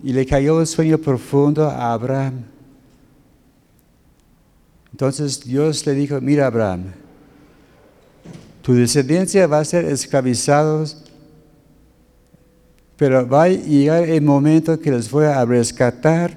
y 0.03 0.13
le 0.13 0.25
cayó 0.25 0.57
un 0.57 0.65
sueño 0.65 0.97
profundo 0.97 1.69
a 1.69 1.93
Abraham. 1.93 2.41
Entonces 4.91 5.39
Dios 5.43 5.85
le 5.85 5.93
dijo, 5.93 6.19
mira 6.21 6.47
Abraham, 6.47 6.85
tu 8.63 8.73
descendencia 8.73 9.45
va 9.45 9.59
a 9.59 9.63
ser 9.63 9.85
esclavizados, 9.85 11.03
pero 12.97 13.29
va 13.29 13.43
a 13.43 13.49
llegar 13.49 14.09
el 14.09 14.23
momento 14.23 14.79
que 14.79 14.89
les 14.89 15.11
voy 15.11 15.25
a 15.25 15.45
rescatar 15.45 16.35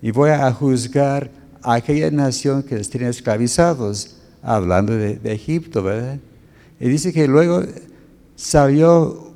y 0.00 0.10
voy 0.10 0.30
a 0.30 0.50
juzgar 0.50 1.30
a 1.60 1.74
aquella 1.74 2.10
nación 2.10 2.62
que 2.62 2.76
les 2.76 2.88
tiene 2.88 3.10
esclavizados, 3.10 4.16
hablando 4.40 4.94
de, 4.96 5.16
de 5.16 5.32
Egipto, 5.34 5.82
¿verdad? 5.82 6.18
Y 6.80 6.88
dice 6.88 7.12
que 7.12 7.28
luego 7.28 7.62
salió 8.42 9.32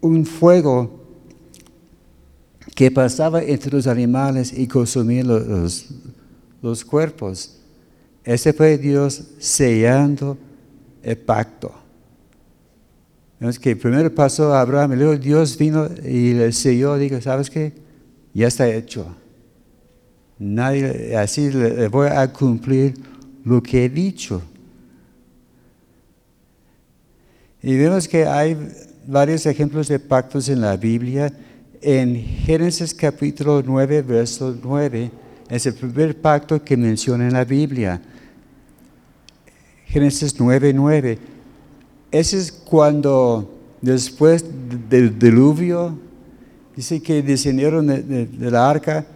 un 0.00 0.24
fuego 0.24 1.00
que 2.76 2.88
pasaba 2.92 3.42
entre 3.42 3.72
los 3.72 3.88
animales 3.88 4.56
y 4.56 4.68
consumía 4.68 5.24
los, 5.24 5.86
los 6.62 6.84
cuerpos. 6.84 7.56
Ese 8.22 8.52
fue 8.52 8.78
Dios 8.78 9.20
sellando 9.38 10.38
el 11.02 11.18
pacto. 11.18 11.72
Es 13.40 13.58
que 13.58 13.74
primero 13.74 14.14
pasó 14.14 14.54
a 14.54 14.60
Abraham 14.60 14.92
luego 14.92 15.16
Dios 15.16 15.58
vino 15.58 15.88
y 16.04 16.34
le 16.34 16.52
selló, 16.52 16.96
dijo, 16.96 17.20
¿sabes 17.20 17.50
qué? 17.50 17.72
Ya 18.32 18.46
está 18.46 18.68
hecho. 18.68 19.08
Nadie, 20.38 21.16
así 21.16 21.50
le 21.50 21.88
voy 21.88 22.08
a 22.08 22.32
cumplir 22.32 22.94
lo 23.44 23.60
que 23.60 23.86
he 23.86 23.88
dicho. 23.88 24.40
Y 27.66 27.78
vemos 27.78 28.06
que 28.06 28.26
hay 28.26 28.58
varios 29.06 29.46
ejemplos 29.46 29.88
de 29.88 29.98
pactos 29.98 30.50
en 30.50 30.60
la 30.60 30.76
Biblia. 30.76 31.32
En 31.80 32.14
Génesis 32.14 32.92
capítulo 32.92 33.62
9, 33.64 34.02
verso 34.02 34.54
9, 34.62 35.10
es 35.48 35.64
el 35.64 35.72
primer 35.72 36.20
pacto 36.20 36.62
que 36.62 36.76
menciona 36.76 37.26
en 37.26 37.32
la 37.32 37.46
Biblia. 37.46 38.02
Génesis 39.86 40.38
9:9. 40.38 41.16
Ese 42.10 42.36
es 42.36 42.52
cuando 42.52 43.50
después 43.80 44.44
del 44.90 45.18
diluvio, 45.18 45.98
dice 46.76 47.00
que 47.00 47.22
descendieron 47.22 47.86
de, 47.86 48.28
la 48.50 48.68
arca 48.68 49.06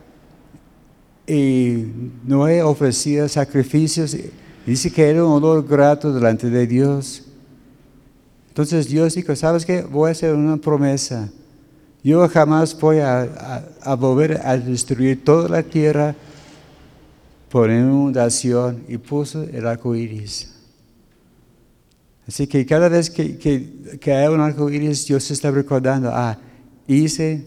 y 1.27 1.85
Noé 2.25 2.63
ofrecía 2.63 3.29
sacrificios. 3.29 4.17
Dice 4.65 4.91
que 4.91 5.07
era 5.07 5.23
un 5.23 5.33
olor 5.33 5.69
grato 5.69 6.15
delante 6.15 6.49
de 6.49 6.67
Dios. 6.67 7.28
Entonces 8.59 8.89
Dios 8.89 9.15
dijo, 9.15 9.37
¿sabes 9.37 9.65
qué? 9.65 9.83
Voy 9.83 10.09
a 10.09 10.11
hacer 10.11 10.35
una 10.35 10.57
promesa. 10.57 11.29
Yo 12.03 12.29
jamás 12.29 12.77
voy 12.81 12.99
a, 12.99 13.65
volver 13.97 14.41
a 14.45 14.59
destruir 14.59 15.23
toda 15.23 15.49
la 15.49 15.63
tierra 15.63 16.17
por 17.49 17.71
inundación 17.71 18.83
y 18.89 18.99
puso 18.99 19.45
el 19.45 19.65
arco 19.65 19.95
iris. 19.95 20.53
Así 22.27 22.49
que 22.49 22.67
cada 22.67 22.89
vez 22.89 23.09
que, 23.11 23.39
que, 23.39 24.13
hay 24.13 24.27
un 24.27 24.41
arco 24.41 24.69
iris, 24.69 25.07
Dios 25.07 25.31
está 25.31 25.53
recordando, 25.53 26.11
ah, 26.13 26.37
hice 26.89 27.47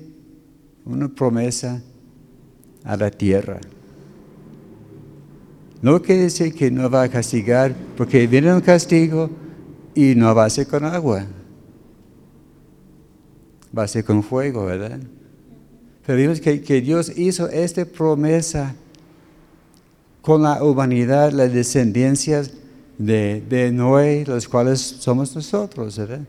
una 0.86 1.10
promesa 1.10 1.82
a 2.86 2.96
la 2.96 3.12
tierra. 3.12 3.60
No 5.82 6.02
quiere 6.02 6.22
decir 6.22 6.54
que 6.54 6.72
no 6.72 6.90
va 6.90 7.04
a 7.04 7.10
castigar, 7.10 7.76
porque 7.98 8.28
viene 8.28 8.54
un 8.54 8.62
castigo 8.62 9.30
y 9.96 10.16
no 10.16 10.34
va 10.34 10.46
a 10.46 10.50
ser 10.50 10.68
con 10.68 10.86
agua. 10.86 11.26
Va 13.78 13.84
a 13.84 13.88
ser 13.88 14.04
con 14.04 14.24
fuego, 14.24 14.66
¿verdad? 14.66 15.00
Pero 16.06 16.18
vimos 16.18 16.42
que, 16.42 16.62
que 16.62 16.82
Dios 16.82 17.18
hizo 17.18 17.48
esta 17.50 17.86
promesa 17.86 18.76
con 20.22 20.44
la 20.44 20.64
humanidad, 20.64 21.32
las 21.32 21.52
descendencias 21.52 22.52
de, 22.98 23.72
Noé, 23.74 24.24
los 24.26 24.48
cuales 24.48 24.80
somos 24.80 25.36
nosotros, 25.36 25.98
¿verdad? 25.98 26.22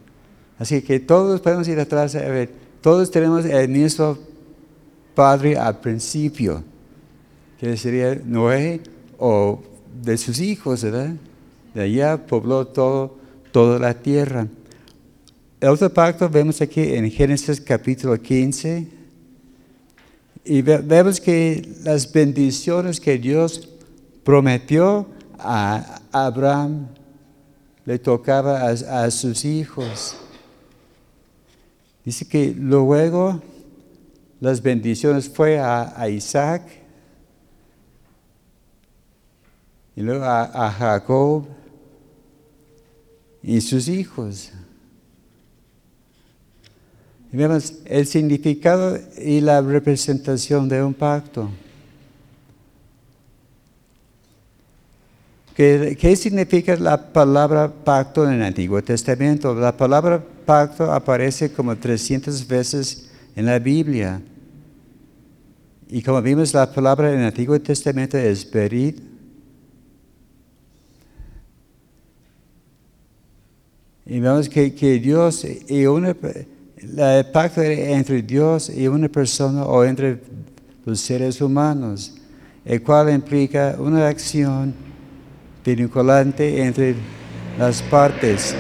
Así 0.59 0.81
que 0.83 1.01
todos 1.01 1.41
podemos 1.41 1.69
ir 1.69 1.79
atrás, 1.79 2.15
a 2.15 2.21
ver, 2.21 2.51
todos 2.81 3.11
tenemos 3.11 3.45
el 3.45 3.69
mismo 3.69 4.17
padre 5.15 5.57
al 5.57 5.81
principio, 5.81 6.63
que 7.59 7.77
sería 7.77 8.15
Noé 8.25 8.81
o 9.19 9.63
de 10.03 10.17
sus 10.17 10.41
hijos, 10.41 10.83
¿verdad? 10.83 11.11
De 11.75 11.83
allá 11.83 12.27
pobló 12.27 12.67
todo, 12.67 13.17
toda 13.53 13.79
la 13.79 13.95
tierra. 13.95 14.49
El 15.61 15.69
otro 15.69 15.93
pacto 15.93 16.29
vemos 16.29 16.61
aquí 16.61 16.81
en 16.81 17.09
Génesis 17.11 17.61
capítulo 17.61 18.21
15 18.21 18.89
y 20.45 20.63
vemos 20.63 21.21
que 21.21 21.77
las 21.85 22.11
bendiciones 22.11 22.99
que 22.99 23.17
Dios 23.17 23.69
prometió 24.25 25.07
a 25.39 26.01
Abraham 26.11 26.89
le 27.85 27.99
tocaba 27.99 28.69
a, 28.69 29.11
sus 29.11 29.45
hijos. 29.45 30.17
Dice 32.05 32.27
que 32.27 32.55
luego 32.57 33.41
las 34.41 34.61
bendiciones 34.61 35.29
fue 35.29 35.61
a, 35.61 36.09
Isaac 36.09 36.63
y 39.95 40.01
luego 40.01 40.25
a, 40.25 40.71
Jacob 40.77 41.47
y 43.43 43.61
sus 43.61 43.89
hijos. 43.89 44.51
Vemos 47.33 47.75
el 47.87 48.07
significado 48.07 48.99
y 49.19 49.41
la 49.41 49.61
representación 49.63 50.69
de 50.69 50.83
un 50.83 50.93
pacto. 50.93 51.51
¿Qué, 55.55 56.17
significa 56.17 56.77
la 56.77 57.13
palabra 57.13 57.71
pacto 57.71 58.27
en 58.27 58.35
el 58.35 58.43
Antiguo 58.43 58.83
Testamento? 58.83 59.55
La 59.55 59.77
palabra 59.77 60.23
pacto 60.47 60.91
aparece 60.91 61.53
como 61.53 61.77
300 61.77 62.47
veces 62.47 63.11
en 63.37 63.47
la 63.47 63.59
Biblia. 63.59 64.21
Y 65.89 66.03
como 66.03 66.23
vimos, 66.23 66.55
la 66.55 66.73
palabra 66.73 67.13
en 67.13 67.21
el 67.21 67.27
Antiguo 67.27 67.61
Testamento 67.61 68.17
es 68.17 68.51
berit. 68.51 69.12
Y 74.05 74.19
vemos 74.19 74.49
que, 74.49 74.71
Dios 74.99 75.47
y 75.69 75.87
una, 75.87 76.17
el 76.77 77.27
pacto 77.27 77.63
entre 77.63 78.23
Dios 78.23 78.69
y 78.69 78.89
una 78.89 79.09
persona 79.09 79.65
o 79.65 79.85
entre 79.85 80.21
los 80.85 81.01
seres 81.01 81.41
humanos, 81.41 82.15
el 82.65 82.83
cual 82.83 83.11
implica 83.11 83.77
una 83.79 84.09
acción 84.09 84.75
vinculante 85.65 86.63
entre 86.63 86.97
las 87.59 87.81
partes, 87.83 88.57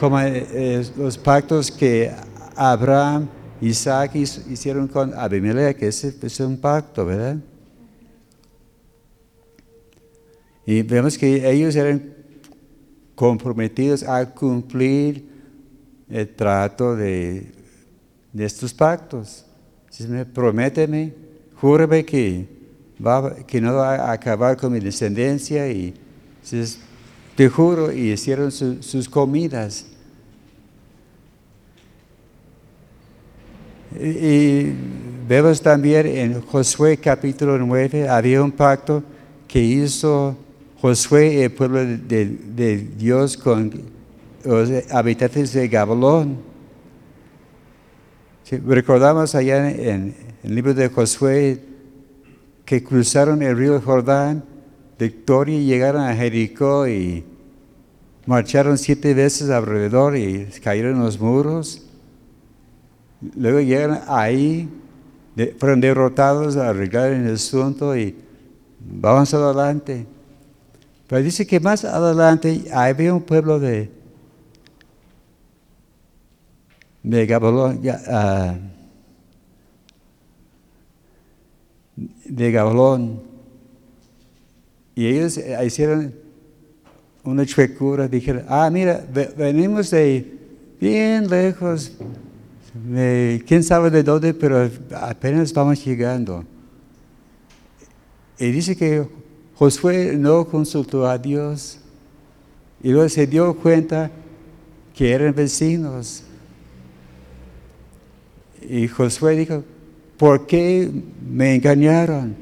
como 0.00 0.18
eh, 0.20 0.46
eh, 0.52 0.86
los 0.96 1.18
pactos 1.18 1.70
que 1.70 2.10
Abraham, 2.56 3.28
Isaac 3.60 4.14
hicieron 4.14 4.88
con 4.88 5.12
Abimelech, 5.12 5.82
ese 5.82 6.14
es 6.22 6.40
un 6.40 6.56
pacto, 6.56 7.04
¿verdad? 7.04 7.36
Y 10.64 10.82
vemos 10.82 11.18
que 11.18 11.50
ellos 11.50 11.74
eran 11.76 12.17
comprometidos 13.18 14.04
a 14.04 14.32
cumplir 14.32 15.28
el 16.08 16.28
trato 16.36 16.94
de, 16.94 17.50
estos 18.38 18.72
pactos. 18.72 19.44
Dice, 19.90 20.24
prométeme, 20.24 21.12
júrame 21.60 22.04
que, 22.04 22.46
va, 23.04 23.34
que 23.44 23.60
no 23.60 23.74
va 23.74 23.96
a 23.96 24.12
acabar 24.12 24.56
con 24.56 24.72
mi 24.72 24.78
descendencia 24.78 25.68
y 25.68 25.94
dice, 26.40 26.78
te 27.34 27.48
juro, 27.48 27.90
y 27.90 28.12
hicieron 28.12 28.52
sus 28.52 29.08
comidas. 29.08 29.86
Y, 34.00 34.70
vemos 35.26 35.60
también 35.60 36.06
en 36.06 36.40
Josué 36.40 36.96
capítulo 36.98 37.58
9, 37.58 38.08
había 38.08 38.40
un 38.44 38.52
pacto 38.52 39.02
que 39.48 39.60
hizo 39.60 40.36
Josué, 40.80 41.44
el 41.44 41.50
pueblo 41.50 41.84
de, 41.84 42.88
Dios, 42.96 43.36
con 43.36 43.72
los 44.44 44.70
habitantes 44.92 45.52
de 45.52 45.66
Gabalón. 45.66 46.38
recordamos 48.64 49.34
allá 49.34 49.70
en, 49.70 50.14
el 50.44 50.54
libro 50.54 50.74
de 50.74 50.88
Josué 50.88 51.60
que 52.64 52.84
cruzaron 52.84 53.42
el 53.42 53.56
río 53.56 53.80
Jordán, 53.80 54.44
Victoria, 54.98 55.58
y 55.58 55.64
llegaron 55.64 56.02
a 56.02 56.14
Jericó 56.14 56.86
y 56.86 57.24
marcharon 58.26 58.78
siete 58.78 59.14
veces 59.14 59.50
alrededor 59.50 60.16
y 60.16 60.46
cayeron 60.62 61.00
los 61.00 61.18
muros. 61.18 61.86
Luego 63.34 63.58
llegan 63.58 64.02
ahí, 64.06 64.68
fueron 65.58 65.80
derrotados, 65.80 66.56
arreglaron 66.56 67.26
el 67.26 67.34
asunto 67.34 67.96
y 67.96 68.14
vamos 68.78 69.34
adelante. 69.34 70.06
Pero 71.08 71.22
dice 71.22 71.46
que 71.46 71.58
más 71.58 71.84
adelante 71.84 72.64
había 72.72 73.14
un 73.14 73.22
pueblo 73.22 73.58
de, 73.58 73.90
de 77.02 77.26
Gabalón, 77.26 77.80
uh, 77.82 78.58
de 82.26 82.52
Gabalón, 82.52 83.22
y 84.94 85.06
ellos 85.06 85.40
hicieron 85.64 86.14
una 87.24 87.46
chuecura, 87.46 88.06
dijeron, 88.06 88.44
ah, 88.46 88.68
mira, 88.70 89.02
venimos 89.36 89.90
de 89.90 90.38
bien 90.78 91.28
lejos, 91.28 91.92
quién 93.46 93.62
sabe 93.62 93.90
de 93.90 94.02
dónde, 94.02 94.34
pero 94.34 94.68
apenas 94.94 95.52
vamos 95.54 95.82
llegando. 95.82 96.44
Y 98.38 98.50
dice 98.50 98.76
que 98.76 99.06
Josué 99.58 100.16
no 100.16 100.46
consultó 100.46 101.04
a 101.08 101.18
Dios 101.18 101.78
y 102.80 102.90
luego 102.90 103.08
se 103.08 103.26
dio 103.26 103.56
cuenta 103.56 104.08
que 104.94 105.10
eran 105.10 105.34
vecinos. 105.34 106.22
Y 108.62 108.86
Josué 108.86 109.34
dijo, 109.34 109.64
¿por 110.16 110.46
qué 110.46 110.88
me 111.28 111.56
engañaron? 111.56 112.36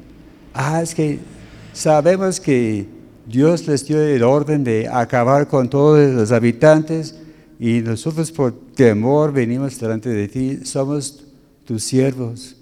Ah, 0.53 0.83
es 0.83 0.93
que 0.93 1.17
sabemos 1.73 2.39
que 2.39 2.85
Dios 3.25 3.67
les 3.67 3.87
dio 3.87 3.99
el 3.99 4.21
orden 4.21 4.63
de 4.63 4.87
acabar 4.87 5.47
con 5.47 5.71
todos 5.71 6.13
los 6.13 6.31
habitantes 6.31 7.15
y 7.59 7.81
nosotros 7.81 8.31
por 8.31 8.53
temor 8.75 9.33
venimos 9.33 9.79
delante 9.79 10.09
de 10.09 10.27
ti, 10.27 10.59
somos 10.65 11.23
tus 11.65 11.83
siervos. 11.83 12.55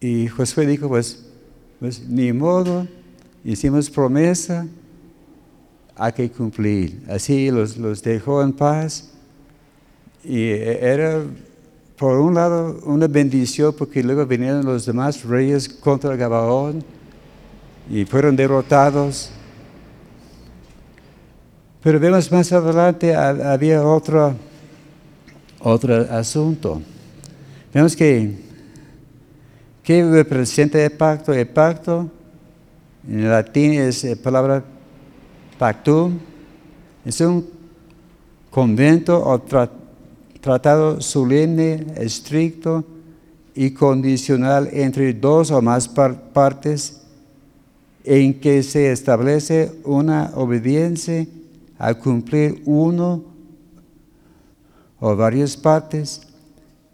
Y 0.00 0.26
Josué 0.26 0.66
dijo, 0.66 0.88
pues, 0.88 1.27
pues 1.80 2.06
ni 2.08 2.32
modo, 2.32 2.86
hicimos 3.44 3.88
promesa, 3.88 4.66
hay 5.96 6.12
que 6.12 6.30
cumplir. 6.30 7.02
Así 7.08 7.50
los, 7.50 7.76
los 7.76 8.02
dejó 8.02 8.42
en 8.42 8.52
paz 8.52 9.10
y 10.24 10.50
era 10.50 11.22
por 11.96 12.18
un 12.20 12.34
lado 12.34 12.80
una 12.84 13.08
bendición 13.08 13.74
porque 13.76 14.02
luego 14.02 14.24
vinieron 14.24 14.64
los 14.64 14.86
demás 14.86 15.24
reyes 15.24 15.68
contra 15.68 16.14
Gabaón 16.16 16.84
y 17.90 18.04
fueron 18.04 18.36
derrotados. 18.36 19.30
Pero 21.82 21.98
vemos 21.98 22.30
más 22.30 22.52
adelante, 22.52 23.14
había 23.14 23.82
otro, 23.82 24.34
otro 25.60 25.94
asunto. 26.10 26.82
Vemos 27.72 27.96
que, 27.96 28.47
¿qué 29.88 30.04
representa 30.04 30.84
el 30.84 30.90
pacto? 30.90 31.32
El 31.32 31.48
pacto, 31.48 32.10
en 33.08 33.26
latín 33.26 33.72
es 33.72 34.04
la 34.04 34.16
palabra 34.16 34.62
pactum, 35.58 36.18
es 37.06 37.18
un 37.22 37.48
convento 38.50 39.18
o 39.18 39.40
tratado 40.42 41.00
solemne, 41.00 41.86
estricto 41.96 42.84
y 43.54 43.70
condicional 43.70 44.68
entre 44.74 45.14
dos 45.14 45.50
o 45.50 45.62
más 45.62 45.88
partes 45.88 47.00
en 48.04 48.38
que 48.38 48.62
se 48.62 48.92
establece 48.92 49.72
una 49.84 50.32
obediencia 50.34 51.26
a 51.78 51.94
cumplir 51.94 52.60
uno 52.66 53.24
o 55.00 55.16
varias 55.16 55.56
partes 55.56 56.27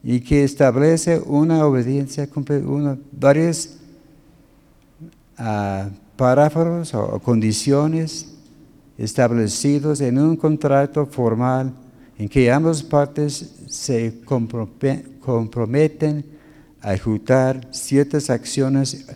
y 0.04 0.20
que 0.20 0.44
establece 0.44 1.18
una 1.18 1.66
obediencia 1.66 2.24
a 2.24 2.26
cumplir 2.26 2.66
uno, 2.66 2.98
varios 3.10 3.78
uh, 5.38 5.88
o, 6.92 7.18
condiciones 7.20 8.26
establecidos 8.98 10.02
en 10.02 10.18
un 10.18 10.36
contrato 10.36 11.06
formal 11.06 11.72
en 12.18 12.28
que 12.28 12.52
ambas 12.52 12.82
partes 12.82 13.54
se 13.66 14.20
comprometen 14.26 16.26
a 16.82 16.92
ejecutar 16.92 17.66
ciertas 17.72 18.28
acciones 18.28 19.06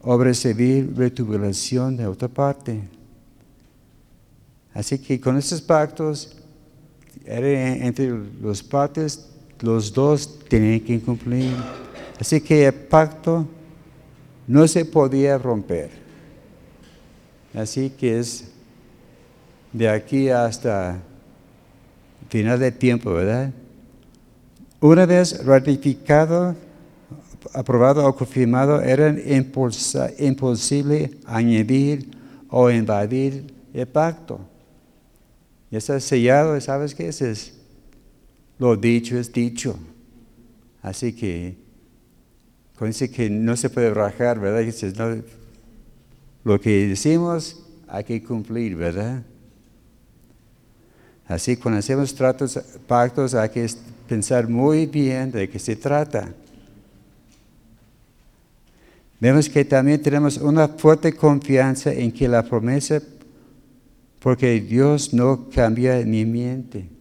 o 0.00 0.16
recibir 0.16 0.94
retribución 0.96 1.96
de 1.96 2.06
otra 2.06 2.28
parte. 2.28 2.80
Así 4.72 4.96
que 5.00 5.20
con 5.20 5.36
estos 5.36 5.60
pactos, 5.60 6.36
entre 7.26 8.16
los 8.40 8.62
partes, 8.62 9.26
los 9.60 9.92
dos 9.92 10.38
tenían 10.48 10.80
que 10.80 11.00
cumplir. 11.00 11.54
Así 12.18 12.40
que 12.40 12.66
el 12.66 12.74
pacto 12.74 13.46
no 14.46 14.66
se 14.66 14.84
podía 14.84 15.38
romper. 15.38 15.90
Así 17.54 17.90
que 17.90 18.18
es 18.18 18.50
de 19.72 19.88
aquí 19.88 20.28
hasta 20.28 21.00
final 22.28 22.58
de 22.58 22.72
tiempo, 22.72 23.12
¿verdad? 23.12 23.52
Una 24.80 25.06
vez 25.06 25.44
ratificado, 25.44 26.54
aprobado 27.52 28.06
o 28.06 28.14
confirmado, 28.14 28.80
era 28.80 29.14
imposible 30.18 31.10
añadir 31.26 32.10
o 32.48 32.70
invadir 32.70 33.52
el 33.74 33.86
pacto. 33.86 34.40
Ya 35.70 35.78
está 35.78 36.00
sellado, 36.00 36.60
¿sabes 36.60 36.94
qué 36.94 37.08
es? 37.08 37.59
Lo 38.60 38.76
dicho 38.76 39.18
es 39.18 39.32
dicho. 39.32 39.76
Así 40.82 41.14
que, 41.14 41.56
cuando 42.78 42.92
dice 42.92 43.10
que 43.10 43.28
no 43.28 43.56
se 43.56 43.70
puede 43.70 43.92
rajar, 43.92 44.38
¿verdad? 44.38 44.72
No, 44.96 45.22
lo 46.44 46.60
que 46.60 46.88
decimos 46.88 47.64
hay 47.88 48.04
que 48.04 48.22
cumplir, 48.22 48.76
¿verdad? 48.76 49.22
Así 51.26 51.56
cuando 51.56 51.78
hacemos 51.78 52.14
tratos, 52.14 52.58
pactos, 52.86 53.34
hay 53.34 53.48
que 53.48 53.66
pensar 54.06 54.46
muy 54.46 54.86
bien 54.86 55.32
de 55.32 55.48
qué 55.48 55.58
se 55.58 55.76
trata. 55.76 56.32
Vemos 59.20 59.48
que 59.48 59.64
también 59.64 60.02
tenemos 60.02 60.36
una 60.36 60.68
fuerte 60.68 61.14
confianza 61.14 61.92
en 61.92 62.12
que 62.12 62.28
la 62.28 62.42
promesa 62.42 63.00
porque 64.18 64.60
Dios 64.60 65.14
no 65.14 65.48
cambia 65.48 66.04
ni 66.04 66.26
miente. 66.26 66.99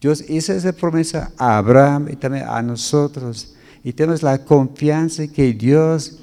Dios 0.00 0.24
hizo 0.28 0.52
esa 0.52 0.72
promesa 0.72 1.32
a 1.36 1.58
Abraham 1.58 2.08
y 2.10 2.16
también 2.16 2.46
a 2.48 2.62
nosotros. 2.62 3.54
Y 3.84 3.92
tenemos 3.92 4.22
la 4.22 4.44
confianza 4.44 5.26
que 5.28 5.52
Dios 5.52 6.18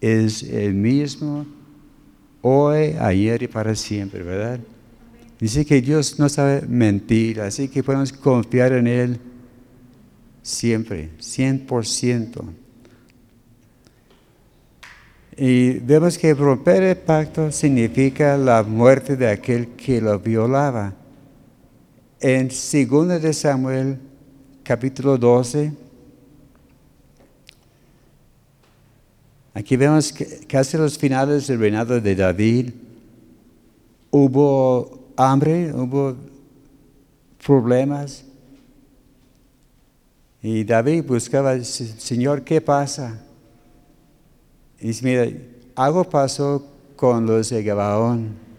es 0.00 0.42
el 0.42 0.74
mismo 0.74 1.46
hoy, 2.42 2.94
ayer 2.98 3.42
y 3.42 3.48
para 3.48 3.74
siempre, 3.74 4.22
¿verdad? 4.22 4.60
Dice 5.38 5.64
que 5.64 5.80
Dios 5.80 6.18
no 6.18 6.28
sabe 6.28 6.62
mentir, 6.66 7.40
así 7.40 7.68
que 7.68 7.82
podemos 7.82 8.12
confiar 8.12 8.72
en 8.72 8.86
Él 8.86 9.20
siempre, 10.42 11.10
100%. 11.18 12.42
Y 15.36 15.78
vemos 15.78 16.18
que 16.18 16.34
romper 16.34 16.82
el 16.82 16.96
pacto 16.96 17.50
significa 17.50 18.36
la 18.36 18.62
muerte 18.62 19.16
de 19.16 19.28
aquel 19.28 19.68
que 19.68 20.00
lo 20.00 20.18
violaba. 20.18 20.92
En 22.20 22.48
2 22.48 23.22
de 23.22 23.32
Samuel, 23.32 23.98
capítulo 24.62 25.16
12, 25.16 25.72
Aquí 29.52 29.76
vemos 29.76 30.12
que 30.12 30.46
casi 30.46 30.76
los 30.76 30.96
finales 30.96 31.46
del 31.46 31.58
reinado 31.58 32.00
de 32.00 32.14
David 32.14 32.70
hubo 34.10 35.12
hambre, 35.16 35.72
hubo 35.74 36.16
problemas. 37.44 38.24
Y 40.42 40.64
David 40.64 41.04
buscaba, 41.04 41.62
Señor, 41.62 42.42
¿qué 42.42 42.60
pasa? 42.60 43.18
Y 44.78 44.88
dice, 44.88 45.04
mira, 45.04 45.26
algo 45.74 46.04
pasó 46.04 46.64
con 46.96 47.26
los 47.26 47.50
de 47.50 47.62
Gabaón. 47.62 48.49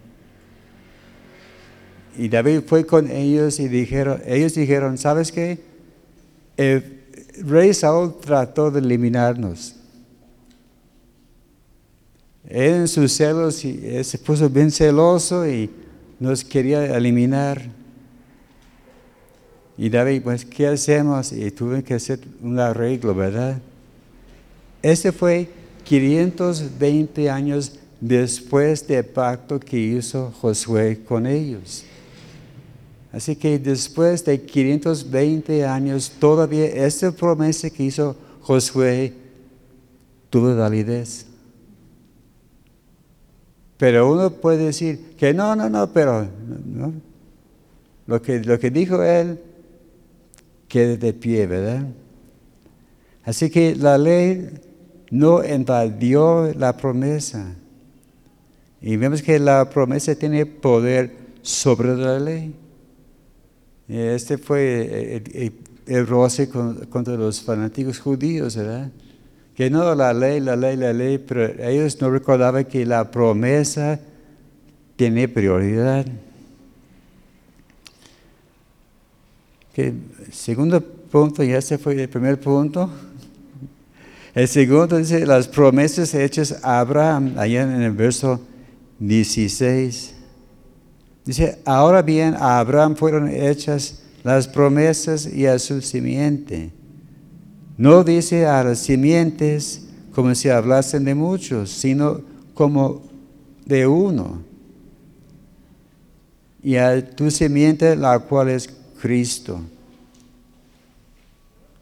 Y 2.16 2.28
David 2.28 2.60
fue 2.66 2.84
con 2.84 3.10
ellos 3.10 3.58
y 3.58 3.68
dijeron, 3.68 4.20
ellos 4.26 4.54
dijeron, 4.54 4.98
¿sabes 4.98 5.32
qué? 5.32 5.58
El 6.56 7.00
rey 7.44 7.72
Saúl 7.72 8.14
trató 8.20 8.70
de 8.70 8.80
eliminarnos. 8.80 9.76
Él 12.48 12.74
en 12.74 12.88
sus 12.88 13.12
celos 13.12 13.64
y 13.64 14.04
se 14.04 14.18
puso 14.18 14.50
bien 14.50 14.70
celoso 14.70 15.48
y 15.48 15.70
nos 16.20 16.44
quería 16.44 16.96
eliminar. 16.96 17.62
Y 19.78 19.88
David, 19.88 20.22
pues, 20.22 20.44
¿qué 20.44 20.66
hacemos? 20.66 21.32
Y 21.32 21.50
tuve 21.50 21.82
que 21.82 21.94
hacer 21.94 22.20
un 22.42 22.58
arreglo, 22.58 23.14
¿verdad? 23.14 23.58
Ese 24.82 25.12
fue 25.12 25.48
520 25.84 27.30
años 27.30 27.78
después 28.00 28.86
del 28.86 29.04
pacto 29.04 29.58
que 29.58 29.78
hizo 29.78 30.30
Josué 30.40 31.00
con 31.04 31.26
ellos. 31.26 31.84
Así 33.12 33.36
que 33.36 33.58
después 33.58 34.24
de 34.24 34.40
520 34.40 35.66
años, 35.66 36.10
todavía 36.18 36.64
esta 36.64 37.12
promesa 37.12 37.68
que 37.68 37.84
hizo 37.84 38.16
Josué 38.40 39.12
tuvo 40.30 40.56
validez. 40.56 41.26
Pero 43.76 44.10
uno 44.10 44.30
puede 44.30 44.64
decir 44.64 45.14
que 45.18 45.34
no, 45.34 45.54
no, 45.54 45.68
no, 45.68 45.92
pero 45.92 46.26
Lo, 48.06 48.22
que, 48.22 48.40
lo 48.40 48.58
que 48.58 48.70
dijo 48.70 49.02
él 49.02 49.38
quede 50.68 50.96
de 50.96 51.12
pie, 51.12 51.46
¿verdad? 51.46 51.86
Así 53.24 53.50
que 53.50 53.76
la 53.76 53.98
ley 53.98 54.48
no 55.10 55.44
invadió 55.44 56.52
la 56.54 56.76
promesa. 56.76 57.54
Y 58.80 58.96
vemos 58.96 59.20
que 59.20 59.38
la 59.38 59.68
promesa 59.68 60.14
tiene 60.14 60.46
poder 60.46 61.14
sobre 61.42 61.94
la 61.94 62.18
ley. 62.18 62.54
Este 63.88 64.38
fue 64.38 65.16
el, 65.16 65.52
el, 65.86 66.06
roce 66.06 66.48
contra 66.48 67.14
los 67.14 67.42
fanáticos 67.42 67.98
judíos, 67.98 68.56
¿verdad? 68.56 68.90
Que 69.54 69.68
no 69.68 69.94
la 69.94 70.14
ley, 70.14 70.40
la 70.40 70.56
ley, 70.56 70.76
la 70.76 70.92
ley, 70.92 71.18
pero 71.18 71.44
ellos 71.62 72.00
no 72.00 72.10
recordaban 72.10 72.64
que 72.64 72.86
la 72.86 73.10
promesa 73.10 74.00
tiene 74.96 75.28
prioridad. 75.28 76.06
Que 79.74 79.92
segundo 80.30 80.80
punto, 80.80 81.42
ya 81.42 81.60
se 81.60 81.78
fue 81.78 82.00
el 82.00 82.08
primer 82.08 82.40
punto. 82.40 82.90
El 84.34 84.48
segundo 84.48 84.96
dice 84.96 85.26
las 85.26 85.46
promesas 85.48 86.14
hechas 86.14 86.58
a 86.62 86.80
Abraham, 86.80 87.34
allá 87.36 87.62
en 87.62 87.82
el 87.82 87.92
verso 87.92 88.40
16. 88.98 90.14
Dice, 91.24 91.58
ahora 91.64 92.02
bien, 92.02 92.34
a 92.34 92.58
Abraham 92.58 92.96
fueron 92.96 93.28
hechas 93.28 94.02
las 94.24 94.48
promesas 94.48 95.26
y 95.26 95.46
a 95.46 95.58
su 95.58 95.80
simiente. 95.80 96.70
No 97.76 98.04
dice 98.04 98.46
a 98.46 98.62
las 98.64 98.80
simientes 98.80 99.86
como 100.14 100.34
si 100.34 100.48
hablasen 100.48 101.04
de 101.04 101.14
muchos, 101.14 101.70
sino 101.70 102.20
como 102.54 103.02
de 103.64 103.86
uno. 103.86 104.42
Y 106.62 106.76
a 106.76 107.14
tu 107.14 107.30
simiente, 107.30 107.96
la 107.96 108.18
cual 108.18 108.50
es 108.50 108.68
Cristo. 109.00 109.60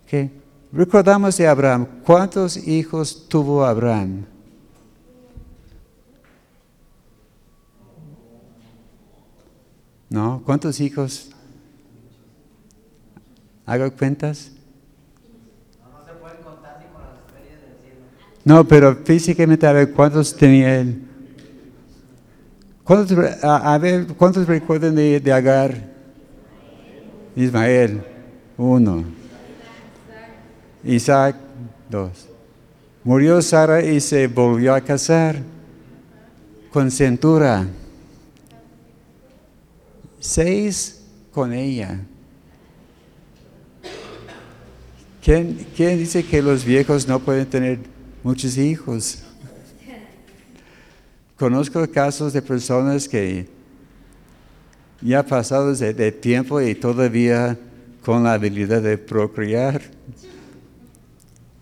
¿Qué? 0.06 0.30
Recordamos 0.72 1.36
de 1.36 1.46
Abraham. 1.46 1.86
¿Cuántos 2.04 2.56
hijos 2.56 3.26
tuvo 3.28 3.64
Abraham? 3.64 4.24
¿No? 10.10 10.42
¿Cuántos 10.44 10.80
hijos? 10.80 11.30
¿Hago 13.64 13.90
cuentas? 13.92 14.50
No, 18.44 18.66
pero 18.66 18.96
físicamente, 19.04 19.66
a 19.66 19.72
ver, 19.72 19.92
¿cuántos 19.92 20.34
tenía 20.34 20.80
él? 20.80 21.02
¿Cuántos, 22.82 23.16
a, 23.42 23.78
ver, 23.78 24.08
¿cuántos 24.16 24.48
recuerdan 24.48 24.96
de, 24.96 25.20
de 25.20 25.32
Agar? 25.32 25.90
Ismael, 27.36 28.02
uno. 28.56 29.04
Isaac, 30.82 31.36
dos. 31.88 32.28
Murió 33.04 33.40
Sara 33.40 33.82
y 33.82 34.00
se 34.00 34.26
volvió 34.26 34.74
a 34.74 34.80
casar 34.80 35.36
con 36.72 36.90
cintura 36.90 37.66
seis 40.20 41.00
con 41.32 41.52
ella. 41.52 42.00
¿Quién, 45.22 45.66
dice 45.76 46.24
que 46.24 46.40
los 46.40 46.64
viejos 46.64 47.06
no 47.08 47.18
pueden 47.18 47.46
tener 47.46 47.78
muchos 48.22 48.56
hijos? 48.56 49.22
Conozco 51.36 51.86
casos 51.90 52.32
de 52.32 52.42
personas 52.42 53.08
que 53.08 53.48
ya 55.00 55.24
pasados 55.24 55.78
de, 55.78 55.94
de 55.94 56.12
tiempo 56.12 56.60
y 56.60 56.74
todavía 56.74 57.58
con 58.04 58.24
la 58.24 58.34
habilidad 58.34 58.82
de 58.82 58.98
procrear. 58.98 59.80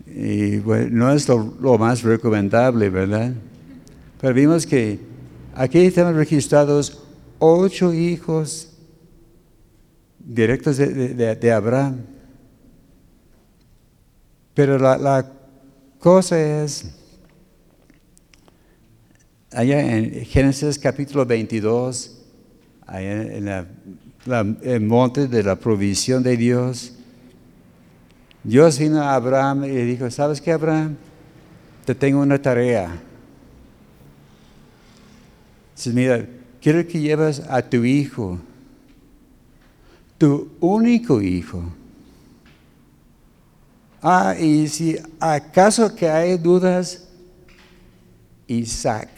Y 0.05 0.57
bueno, 0.57 0.87
no 0.91 1.13
es 1.13 1.27
lo, 1.27 1.53
lo, 1.61 1.77
más 1.77 2.01
recomendable, 2.01 2.89
¿verdad? 2.89 3.33
Pero 4.19 4.33
vimos 4.33 4.65
que 4.65 4.99
aquí 5.53 5.79
estamos 5.79 6.15
registrados 6.15 7.03
ocho 7.39 7.93
hijos 7.93 8.73
directos 10.19 10.77
de, 10.77 11.51
Abraham. 11.51 12.01
Pero 14.53 14.77
la, 14.77 15.25
cosa 15.99 16.39
es, 16.63 16.85
allá 19.51 19.97
en 19.97 20.25
Génesis 20.25 20.77
capítulo 20.77 21.25
22, 21.25 22.21
allá 22.85 23.23
en 23.23 23.67
el 24.61 24.81
monte 24.81 25.27
de 25.27 25.43
la 25.43 25.55
provisión 25.55 26.21
de 26.21 26.37
Dios, 26.37 26.93
Dios 28.43 28.79
vino 28.79 29.01
a 29.01 29.15
Abraham 29.15 29.65
y 29.65 29.69
le 29.69 29.85
dijo, 29.85 30.09
¿sabes 30.11 30.39
qué, 30.39 30.51
Abraham? 30.51 30.95
Te 31.85 31.95
tengo 31.95 32.21
una 32.21 32.41
tarea. 32.41 33.01
Mira, 35.85 36.25
quiero 36.61 36.85
que 36.87 36.99
lleves 36.99 37.41
a 37.49 37.61
tu 37.61 37.83
hijo, 37.83 38.39
tu 40.17 40.49
único 40.59 41.21
hijo. 41.21 41.63
Ah, 44.01 44.35
y 44.39 44.67
si 44.67 44.97
acaso 45.19 45.93
que 45.93 46.09
hay 46.09 46.37
dudas, 46.37 47.07
Isaac. 48.47 49.09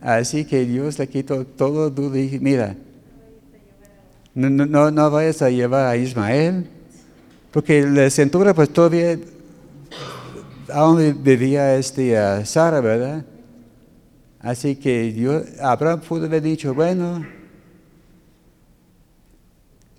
Así 0.00 0.44
que 0.44 0.64
Dios 0.64 0.98
le 0.98 1.08
quitó 1.08 1.44
todo 1.44 1.90
duda 1.90 2.18
y 2.18 2.38
mira, 2.38 2.76
no, 4.34 4.50
no, 4.50 4.90
no 4.90 5.10
vayas 5.10 5.40
a 5.42 5.50
llevar 5.50 5.86
a 5.86 5.96
Ismael, 5.96 6.66
porque 7.50 7.86
la 7.86 8.10
cintura 8.10 8.52
pues 8.52 8.68
todavía, 8.68 9.18
aún 10.72 11.22
vivía 11.22 11.76
este, 11.76 12.18
uh, 12.18 12.44
Sara, 12.44 12.80
¿verdad? 12.80 13.24
Así 14.44 14.76
que 14.76 15.14
yo, 15.14 15.42
Abraham 15.62 16.02
pudo 16.02 16.26
haber 16.26 16.42
dicho, 16.42 16.74
bueno, 16.74 17.24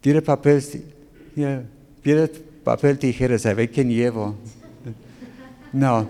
tira 0.01 0.21
papel, 0.21 0.63
tira 2.03 2.29
papel, 2.63 2.99
tijeras, 2.99 3.47
a 3.47 3.55
quién 3.55 3.89
llevo. 3.89 4.35
No, 5.73 6.07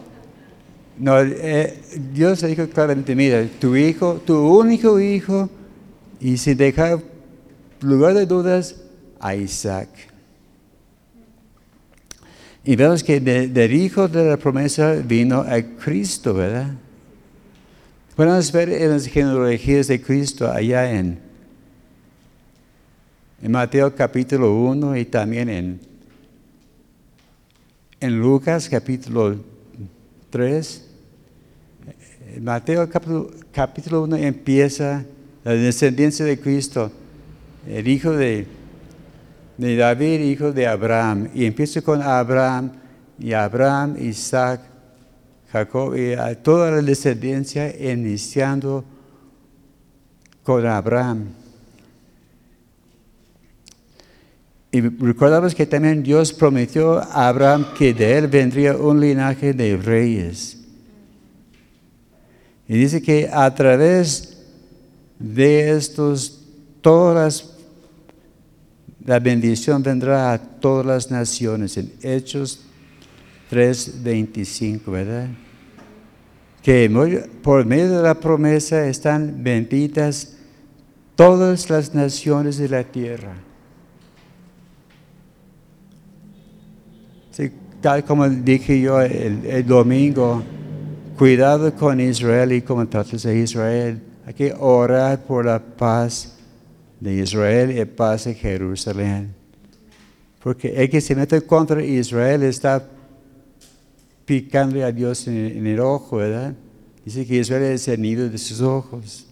no, 0.99 1.21
eh, 1.21 1.79
Dios 2.13 2.41
dijo 2.41 2.67
claramente, 2.67 3.15
mira, 3.15 3.47
tu 3.57 3.73
hijo, 3.73 4.15
tu 4.25 4.37
único 4.37 4.99
hijo, 4.99 5.49
y 6.19 6.35
sin 6.35 6.57
dejar 6.57 6.99
lugar 7.79 8.15
de 8.15 8.25
dudas, 8.25 8.75
a 9.17 9.33
Isaac. 9.33 9.87
Y 12.65 12.75
vemos 12.75 13.01
que 13.01 13.21
del 13.21 13.73
hijo 13.73 14.09
de 14.09 14.25
la 14.25 14.35
promesa 14.35 14.95
vino 14.95 15.39
a 15.39 15.61
Cristo, 15.61 16.33
¿verdad? 16.33 16.73
Podemos 18.15 18.49
ver 18.49 18.69
en 18.69 18.91
las 18.91 19.07
genealogías 19.07 19.87
de 19.87 20.01
Cristo 20.01 20.49
allá 20.49 20.89
en, 20.89 21.19
en 23.41 23.51
Mateo 23.51 23.93
capítulo 23.93 24.55
1 24.55 24.95
y 24.95 25.03
también 25.03 25.49
en, 25.49 25.81
en 27.99 28.17
Lucas 28.17 28.69
capítulo 28.69 29.35
3. 30.29 30.87
Mateo 32.39 32.89
capítulo, 32.89 33.31
capítulo 33.51 34.03
1 34.03 34.15
empieza 34.15 35.03
la 35.43 35.51
descendencia 35.51 36.23
de 36.23 36.39
Cristo, 36.39 36.93
el 37.67 37.85
hijo 37.85 38.11
de, 38.11 38.47
de 39.57 39.75
David, 39.75 40.21
hijo 40.21 40.53
de 40.53 40.65
Abraham. 40.65 41.27
Y 41.33 41.43
empieza 41.43 41.81
con 41.81 42.01
Abraham, 42.01 42.71
y 43.19 43.33
Abraham, 43.33 43.97
Isaac, 43.99 44.61
Jacob, 45.55 45.95
y 45.95 46.11
a 46.11 46.35
toda 46.35 46.69
la 46.69 46.81
descendencia 46.81 47.73
iniciando 47.79 48.83
con 50.43 50.65
Abraham. 50.65 51.29
Y 54.69 54.81
recordamos 54.81 55.55
que 55.55 55.65
también 55.65 56.03
Dios 56.03 56.33
prometió 56.33 56.97
a 56.99 57.29
Abraham 57.29 57.67
que 57.77 57.93
de 57.93 58.17
él 58.17 58.27
vendría 58.27 58.75
un 58.75 58.99
linaje 58.99 59.53
de 59.53 59.77
reyes. 59.77 60.57
Y 62.67 62.77
dice 62.77 63.01
que 63.01 63.29
a 63.31 63.55
través 63.55 64.37
de 65.17 65.71
estos, 65.71 66.43
todas 66.81 67.51
la 69.05 69.19
bendición 69.19 69.81
vendrá 69.81 70.33
a 70.33 70.37
todas 70.37 70.85
las 70.85 71.09
naciones. 71.09 71.77
En 71.77 71.93
Hechos 72.01 72.59
3:25, 73.49 74.91
¿verdad? 74.91 75.29
Que 76.65 76.89
por 77.43 77.63
medio 77.63 77.97
de 77.97 78.01
la 78.01 78.15
promesa 78.15 78.87
están 78.87 79.43
benditas 79.43 80.35
todas 81.15 81.69
las 81.69 81.93
naciones 81.93 82.57
de 82.57 82.67
la 82.67 82.83
tierra. 82.83 83.35
tal 87.81 88.03
como 88.03 88.27
dije 88.27 88.81
yo 88.81 88.99
el, 88.99 89.63
domingo, 89.67 90.41
cuidado 91.15 91.71
con 91.75 91.99
Israel 91.99 92.51
y 92.53 92.63
como 92.63 92.87
tratas 92.87 93.21
de 93.21 93.37
Israel. 93.37 94.01
Hay 94.25 94.33
que 94.33 94.51
orar 94.57 95.21
por 95.21 95.45
la 95.45 95.59
paz 95.59 96.35
de 96.99 97.13
Israel 97.13 97.77
y 97.77 97.85
paz 97.85 98.23
de 98.23 98.33
Jerusalén. 98.33 99.35
Porque 100.41 100.73
el 100.75 100.89
que 100.89 100.99
se 100.99 101.15
mete 101.15 101.39
contra 101.41 101.83
Israel 101.83 102.41
está 102.41 102.83
picando 104.25 104.83
a 104.83 104.91
Dios 104.91 105.27
en, 105.27 105.65
el 105.65 105.79
ojo, 105.79 106.17
¿verdad? 106.17 106.53
Dice 107.05 107.25
que 107.25 107.37
Israel 107.37 107.63
es 107.63 107.87
el 107.87 108.01
nido 108.01 108.27
de 108.27 108.37
sus 108.37 108.61
ojos. 108.61 109.27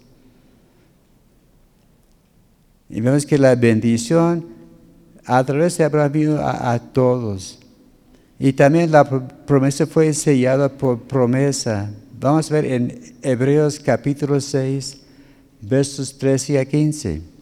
Y 2.90 3.02
vemos 3.02 3.26
que 3.26 3.38
la 3.38 3.56
bendición 3.56 4.46
a 5.26 5.44
través 5.44 5.78
de 5.78 5.84
Abraham 5.84 6.12
vino 6.12 6.38
a, 6.40 6.78
todos. 6.80 7.60
Y 8.38 8.54
también 8.54 8.92
la 8.92 9.04
promesa 9.46 9.88
fue 9.88 10.14
sellada 10.14 10.70
por 10.70 11.00
promesa. 11.02 11.90
Vamos 12.20 12.52
a 12.52 12.54
ver 12.54 12.66
en 12.66 13.16
Hebreos 13.22 13.80
capítulo 13.80 14.40
6, 14.40 15.02
versos 15.62 16.18
13 16.18 16.60
a 16.60 16.66
15. 16.66 17.33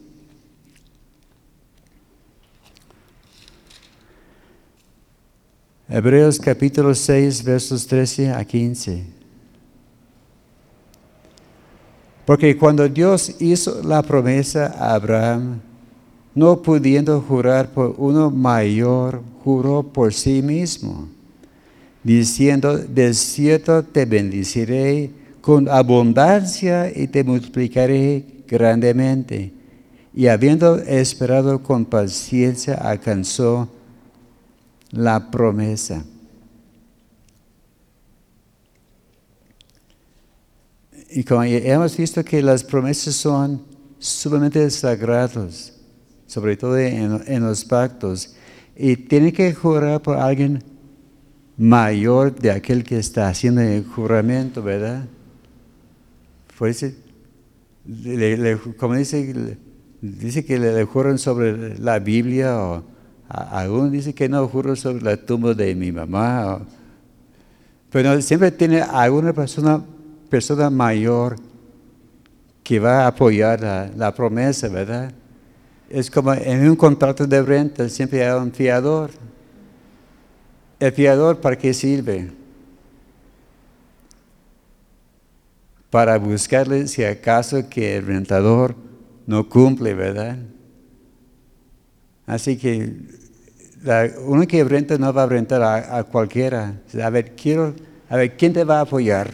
Hebreos 5.88 6.38
capítulo 6.38 6.94
6, 6.94 7.42
versos 7.42 7.86
13 7.86 8.30
a 8.30 8.44
15. 8.44 9.02
Porque 12.24 12.56
cuando 12.56 12.88
Dios 12.88 13.34
hizo 13.40 13.82
la 13.82 14.00
promesa 14.02 14.66
a 14.78 14.94
Abraham, 14.94 15.60
no 16.34 16.62
pudiendo 16.62 17.20
jurar 17.20 17.70
por 17.72 17.94
uno 17.98 18.30
mayor, 18.30 19.22
juró 19.44 19.82
por 19.82 20.14
sí 20.14 20.40
mismo, 20.40 21.08
diciendo, 22.02 22.78
de 22.78 23.12
cierto 23.12 23.82
te 23.82 24.04
bendeciré 24.04 25.10
con 25.40 25.68
abundancia 25.68 26.90
y 26.94 27.08
te 27.08 27.24
multiplicaré 27.24 28.24
grandemente. 28.46 29.52
Y 30.14 30.28
habiendo 30.28 30.78
esperado 30.78 31.62
con 31.62 31.84
paciencia, 31.84 32.74
alcanzó 32.74 33.68
la 34.92 35.30
promesa. 35.30 36.04
Y 41.10 41.24
como 41.24 41.42
hemos 41.42 41.96
visto 41.96 42.24
que 42.24 42.40
las 42.40 42.62
promesas 42.62 43.14
son 43.14 43.62
sumamente 43.98 44.70
sagradas, 44.70 45.74
sobre 46.26 46.56
todo 46.56 46.78
en, 46.78 47.42
los 47.42 47.64
pactos, 47.64 48.34
y 48.76 48.96
tiene 48.96 49.32
que 49.32 49.52
jurar 49.52 50.00
por 50.00 50.16
alguien 50.16 50.62
mayor 51.58 52.34
de 52.34 52.50
aquel 52.50 52.82
que 52.84 52.98
está 52.98 53.28
haciendo 53.28 53.60
el 53.60 53.84
juramento, 53.84 54.62
¿verdad? 54.62 55.06
como 58.78 58.94
dice, 58.94 59.56
dice 60.00 60.44
que 60.44 60.58
le, 60.58 60.72
le 60.72 60.84
juran 60.84 61.18
sobre 61.18 61.76
la 61.78 61.98
Biblia 61.98 62.56
o 62.56 62.91
Algunos 63.32 63.90
dicen 63.90 64.12
que 64.12 64.28
no 64.28 64.46
juro 64.46 64.76
sobre 64.76 65.02
la 65.02 65.16
tumba 65.16 65.54
de 65.54 65.74
mi 65.74 65.90
mamá. 65.90 66.60
Pero 67.90 68.20
siempre 68.20 68.50
tiene 68.50 68.82
alguna 68.82 69.32
persona, 69.32 69.82
persona 70.28 70.68
mayor 70.68 71.36
que 72.62 72.78
va 72.78 73.04
a 73.04 73.06
apoyar 73.06 73.92
la, 73.96 74.14
promesa, 74.14 74.68
¿verdad? 74.68 75.12
Es 75.88 76.10
como 76.10 76.34
en 76.34 76.68
un 76.68 76.76
contrato 76.76 77.26
de 77.26 77.40
renta, 77.40 77.88
siempre 77.88 78.22
hay 78.22 78.38
un 78.38 78.52
fiador. 78.52 79.10
¿El 80.78 80.92
fiador 80.92 81.40
para 81.40 81.56
qué 81.56 81.72
sirve? 81.72 82.30
Para 85.88 86.18
buscarle 86.18 86.86
si 86.86 87.02
acaso 87.02 87.66
que 87.70 87.96
el 87.96 88.06
rentador 88.06 88.74
no 89.26 89.48
cumple, 89.48 89.94
¿verdad? 89.94 90.36
Así 92.26 92.58
que 92.58 93.21
uno 94.24 94.46
que 94.46 94.64
renta 94.64 94.96
no 94.98 95.12
va 95.12 95.24
a 95.24 95.26
rentar 95.26 95.62
a, 95.62 96.04
cualquiera. 96.04 96.80
A 97.02 97.10
ver, 97.10 97.34
quiero, 97.34 97.74
a 98.08 98.16
ver, 98.16 98.36
¿quién 98.36 98.52
te 98.52 98.64
va 98.64 98.78
a 98.78 98.82
apoyar? 98.82 99.32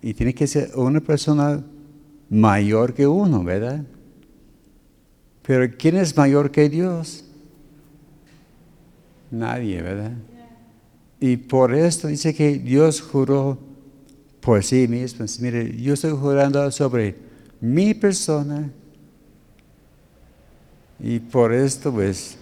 Y 0.00 0.14
tiene 0.14 0.34
que 0.34 0.46
ser 0.46 0.70
una 0.74 1.00
persona 1.00 1.62
mayor 2.28 2.94
que 2.94 3.06
uno, 3.06 3.44
¿verdad? 3.44 3.84
Pero 5.42 5.70
¿quién 5.76 5.96
es 5.96 6.16
mayor 6.16 6.50
que 6.50 6.68
Dios? 6.68 7.24
Nadie, 9.30 9.80
¿verdad? 9.82 10.12
Y 11.20 11.36
por 11.36 11.72
esto 11.74 12.08
dice 12.08 12.34
que 12.34 12.58
Dios 12.58 13.00
juró 13.00 13.58
por 14.40 14.64
sí 14.64 14.88
mismo. 14.88 15.24
Mire, 15.40 15.80
yo 15.80 15.94
estoy 15.94 16.10
jurando 16.10 16.68
sobre 16.72 17.14
mi 17.60 17.94
persona. 17.94 18.70
Y 20.98 21.20
por 21.20 21.52
esto, 21.52 21.92
pues, 21.92 22.36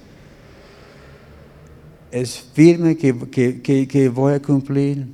es 2.11 2.39
firme 2.53 2.97
que, 2.97 4.11
voy 4.13 4.35
a 4.35 4.43
cumplir. 4.43 5.07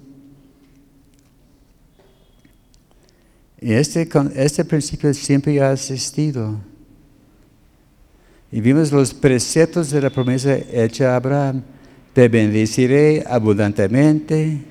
Y 3.61 3.73
este, 3.73 4.09
este 4.35 4.65
principio 4.65 5.13
siempre 5.15 5.61
ha 5.61 5.73
existido. 5.73 6.61
Y 8.53 8.61
vimos 8.61 8.93
los 8.93 9.13
preceptos 9.13 9.91
de 9.91 10.01
la 10.01 10.11
promesa 10.11 10.57
hecha 10.73 11.13
a 11.13 11.17
Abraham. 11.17 11.63
Te 12.13 12.29
bendeciré 12.29 13.25
abundantemente, 13.27 14.63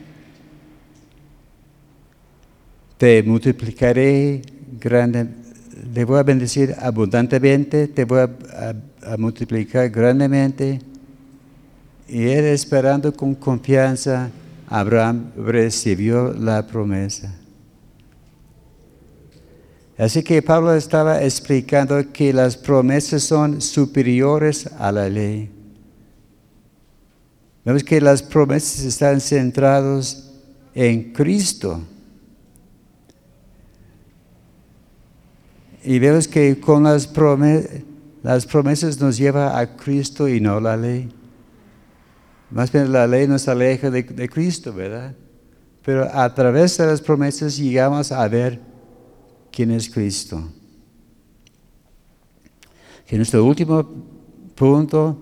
te 2.97 3.21
multiplicaré 3.21 4.41
grande, 4.79 5.27
te 5.93 6.05
voy 6.05 6.17
a 6.17 6.23
bendecir 6.23 6.73
abundantemente, 6.79 7.87
te 7.87 8.03
voy 8.03 8.21
a 8.21 9.17
multiplicar 9.17 9.91
grandemente. 9.91 10.79
Y 12.07 12.23
él 12.27 12.45
esperando 12.45 13.11
con 13.13 13.33
confianza, 13.35 14.29
Abraham 14.67 15.31
recibió 15.37 16.33
la 16.33 16.65
promesa. 16.65 17.33
Así 19.97 20.23
que 20.23 20.41
Pablo 20.41 20.73
estaba 20.73 21.23
explicando 21.23 22.11
que 22.11 22.33
las 22.33 22.57
promesas 22.57 23.23
son 23.23 23.61
superiores 23.61 24.69
a 24.77 24.91
la 24.91 25.07
ley. 25.07 25.49
Vemos 27.63 27.83
que 27.83 28.01
las 28.01 28.21
promesas 28.21 28.83
están 28.83 29.21
centradas 29.21 30.31
en 30.73 31.13
Cristo. 31.13 31.81
Y 35.83 35.97
vemos 35.99 36.27
que 36.27 36.59
con 36.59 36.83
las 36.83 37.07
promesas, 37.07 37.71
las 38.21 38.45
promesas 38.45 38.99
nos 38.99 39.17
lleva 39.17 39.57
a 39.57 39.77
Cristo 39.77 40.27
y 40.27 40.41
no 40.41 40.59
la 40.59 40.75
ley. 40.75 41.09
Más 42.51 42.71
bien 42.71 42.91
la 42.91 43.07
ley 43.07 43.27
nos 43.27 43.47
aleja 43.47 43.89
de, 43.89 44.29
Cristo, 44.29 44.73
¿verdad? 44.73 45.15
Pero 45.83 46.07
a 46.11 46.33
través 46.33 46.77
de 46.77 46.85
las 46.85 47.01
promesas 47.01 47.57
llegamos 47.57 48.11
a 48.11 48.27
ver 48.27 48.59
quién 49.51 49.71
es 49.71 49.89
Cristo. 49.89 50.43
En 53.07 53.17
nuestro 53.17 53.43
último 53.43 53.87
punto, 54.55 55.17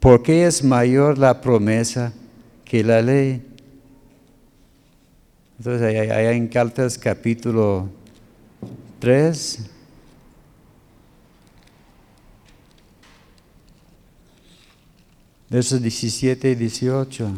¿por 0.00 0.22
qué 0.22 0.46
es 0.46 0.62
mayor 0.62 1.16
la 1.18 1.40
promesa 1.40 2.12
que 2.64 2.84
la 2.84 3.00
ley? 3.00 3.46
Entonces, 5.58 5.82
allá 5.82 6.32
en 6.32 6.48
Caltas 6.48 6.98
capítulo 6.98 7.88
3, 8.98 9.70
versos 15.52 15.82
17 15.82 16.50
y 16.50 16.54
18. 16.54 17.30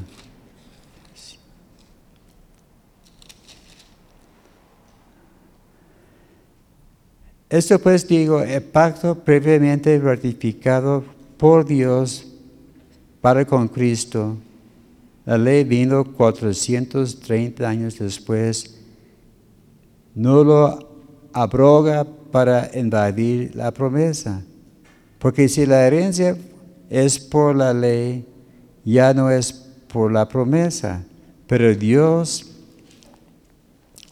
Esto 7.51 7.79
pues 7.81 8.07
digo, 8.07 8.41
el 8.41 8.63
pacto 8.63 9.17
previamente 9.17 9.99
ratificado 9.99 11.03
por 11.37 11.67
Dios 11.67 12.25
para 13.21 13.45
con 13.45 13.67
Cristo. 13.67 14.37
La 15.25 15.37
ley 15.37 15.65
vino 15.65 16.05
430 16.05 17.69
años 17.69 17.99
después. 17.99 18.77
No 20.15 20.45
lo 20.45 21.01
abroga 21.33 22.07
para 22.31 22.71
invadir 22.79 23.57
la 23.57 23.73
promesa. 23.73 24.41
Porque 25.19 25.49
si 25.49 25.67
la 25.67 25.85
herencia 25.85 26.37
es 26.95 27.19
por 27.19 27.57
la 27.57 27.75
ley, 27.75 28.25
ya 28.85 29.13
no 29.13 29.29
es 29.29 29.53
por 29.53 30.13
la 30.13 30.29
promesa. 30.29 31.05
Pero 31.49 31.75
Dios 31.75 32.53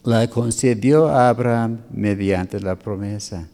la 0.03 0.27
concedió 0.29 1.07
a 1.07 1.29
Abraham 1.29 1.79
mediante 1.89 2.59
la 2.59 2.75
promesa. 2.75 3.47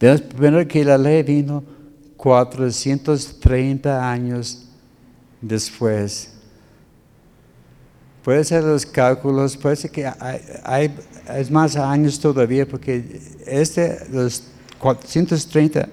Vemos 0.00 0.22
primero 0.22 0.66
que 0.66 0.82
la 0.82 0.96
ley 0.96 1.22
vino 1.22 1.62
430 2.16 4.10
años 4.10 4.66
después. 5.42 6.32
Puede 8.24 8.42
ser 8.44 8.64
los 8.64 8.86
cálculos, 8.86 9.54
puede 9.54 9.76
ser 9.76 9.90
que 9.90 10.10
hay, 10.64 10.94
más 11.50 11.76
años 11.76 12.18
todavía, 12.18 12.66
porque 12.66 13.20
este, 13.46 13.98
los 14.10 14.50
430, 14.80 15.88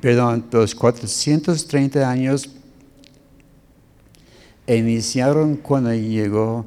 perdón, 0.00 0.46
los 0.52 0.76
430 0.76 2.08
años 2.08 2.48
iniciaron 4.68 5.56
cuando 5.56 5.92
llegó 5.92 6.64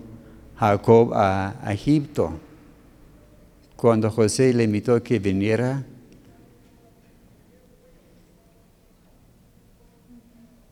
Jacob 0.57 1.13
a, 1.13 1.55
Egipto, 1.71 2.33
cuando 3.77 4.11
José 4.11 4.53
le 4.53 4.65
invitó 4.65 5.01
que 5.01 5.17
viniera. 5.17 5.85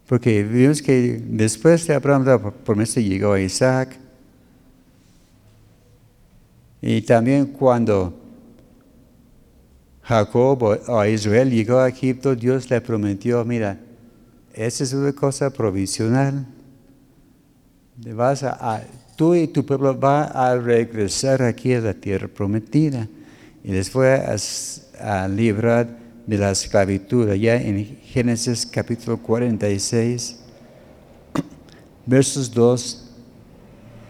Porque 0.05 0.43
vimos 0.43 0.81
que 0.81 1.23
después 1.25 1.87
de 1.87 1.93
Abraham 1.93 2.25
la 2.25 2.51
promesa 2.51 2.99
llegó 2.99 3.31
a 3.31 3.39
Isaac. 3.39 3.97
Y 6.81 7.01
también 7.03 7.45
cuando 7.45 8.20
Jacob 10.11 10.63
o 10.63 10.99
a 10.99 11.07
Israel 11.07 11.49
llegó 11.49 11.79
a 11.79 11.87
Egipto, 11.87 12.35
Dios 12.35 12.69
le 12.69 12.81
prometió, 12.81 13.45
mira, 13.45 13.79
esa 14.53 14.83
es 14.83 14.91
una 14.91 15.13
cosa 15.13 15.49
provisional 15.49 16.45
vas 18.09 18.43
a, 18.43 18.83
tú 19.15 19.35
y 19.35 19.47
tu 19.47 19.65
pueblo 19.65 19.97
va 19.97 20.23
a 20.23 20.57
regresar 20.57 21.41
aquí 21.41 21.73
a 21.73 21.79
la 21.79 21.93
tierra 21.93 22.27
prometida 22.27 23.07
y 23.63 23.71
les 23.71 23.89
fue 23.89 24.21
a, 24.99 25.27
librar 25.27 25.97
de 26.25 26.37
la 26.37 26.51
esclavitud. 26.51 27.29
Allá 27.29 27.55
en 27.61 27.99
Génesis 28.03 28.65
capítulo 28.65 29.17
46, 29.17 30.39
versos 32.05 32.51
2 32.51 33.09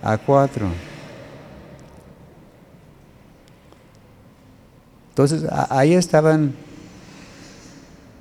a 0.02 0.18
4. 0.18 0.91
Entonces, 5.12 5.44
ahí 5.70 5.94
estaban 5.94 6.54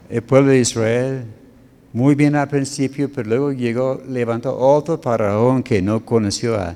el 0.09 0.23
pueblo 0.23 0.51
de 0.51 0.59
Israel, 0.59 1.25
muy 1.93 2.17
bien 2.17 2.35
al 2.35 2.49
principio, 2.49 3.11
pero 3.13 3.29
luego 3.29 3.53
llegó, 3.53 4.03
levantó 4.09 4.59
otro 4.59 4.99
faraón 4.99 5.63
que 5.63 5.81
no 5.81 6.05
conoció 6.05 6.57
a, 6.57 6.75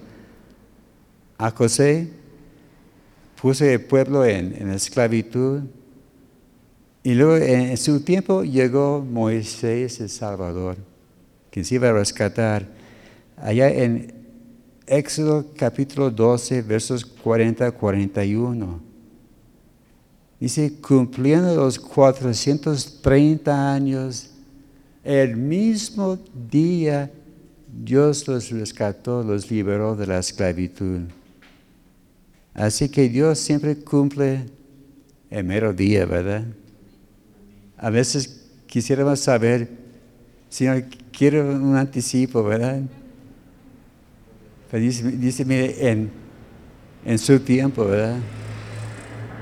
a 1.37 1.51
José, 1.51 2.09
puso 3.41 3.65
el 3.65 3.81
pueblo 3.81 4.25
en, 4.25 4.71
esclavitud. 4.71 5.63
Y 7.03 7.15
luego 7.15 7.37
en, 7.37 7.77
su 7.77 8.01
tiempo 8.01 8.45
llegó 8.45 9.05
Moisés 9.05 10.01
el 10.01 10.09
Salvador, 10.09 10.77
que 11.51 11.65
se 11.65 11.75
iba 11.75 11.89
a 11.89 11.93
rescatar. 11.93 12.69
Allá 13.37 13.69
en 13.69 14.15
Éxodo 14.87 15.45
capítulo 15.57 16.11
12, 16.11 16.63
versos 16.63 17.05
40 17.05 17.73
41. 17.73 18.84
Dice, 20.41 20.75
cumpliendo 20.81 21.55
los 21.55 21.79
430 21.79 23.73
años 23.73 24.31
el 25.05 25.37
mismo 25.37 26.19
día 26.51 27.11
Dios 27.83 28.27
los 28.29 28.51
rescató, 28.51 29.23
los 29.23 29.51
liberó 29.51 29.95
de 29.97 30.07
la 30.07 30.19
esclavitud. 30.19 31.01
Así 32.55 32.89
que 32.89 33.09
Dios 33.09 33.39
siempre 33.39 33.77
cumple 33.77 34.47
el 35.31 35.45
mero 35.45 35.73
día, 35.73 36.07
¿verdad? 36.07 36.45
A 37.77 37.91
veces 37.91 38.47
quisiéramos 38.67 39.21
saber, 39.21 39.69
Señor, 40.49 40.85
quiero 41.13 41.45
un 41.55 41.77
anticipo, 41.77 42.43
¿verdad? 42.45 42.81
Pero 44.71 44.83
dice, 44.83 45.45
mire, 45.45 45.91
en, 45.91 46.11
en 47.05 47.19
su 47.19 47.41
tiempo, 47.41 47.85
¿verdad? 47.85 48.21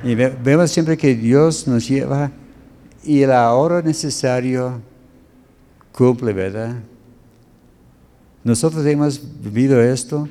Y 0.04 0.14
vemos 0.16 0.70
siempre 0.70 0.96
que 0.96 1.14
Dios 1.14 1.68
nos 1.68 1.88
lleva 1.88 2.30
y 3.04 3.22
el 3.22 3.30
ahorro 3.30 3.82
necesario 3.82 4.80
cumple, 5.92 6.32
¿verdad? 6.32 6.76
Nosotros 8.42 8.84
hemos 8.86 9.20
vivido 9.40 9.80
esto. 9.80 10.28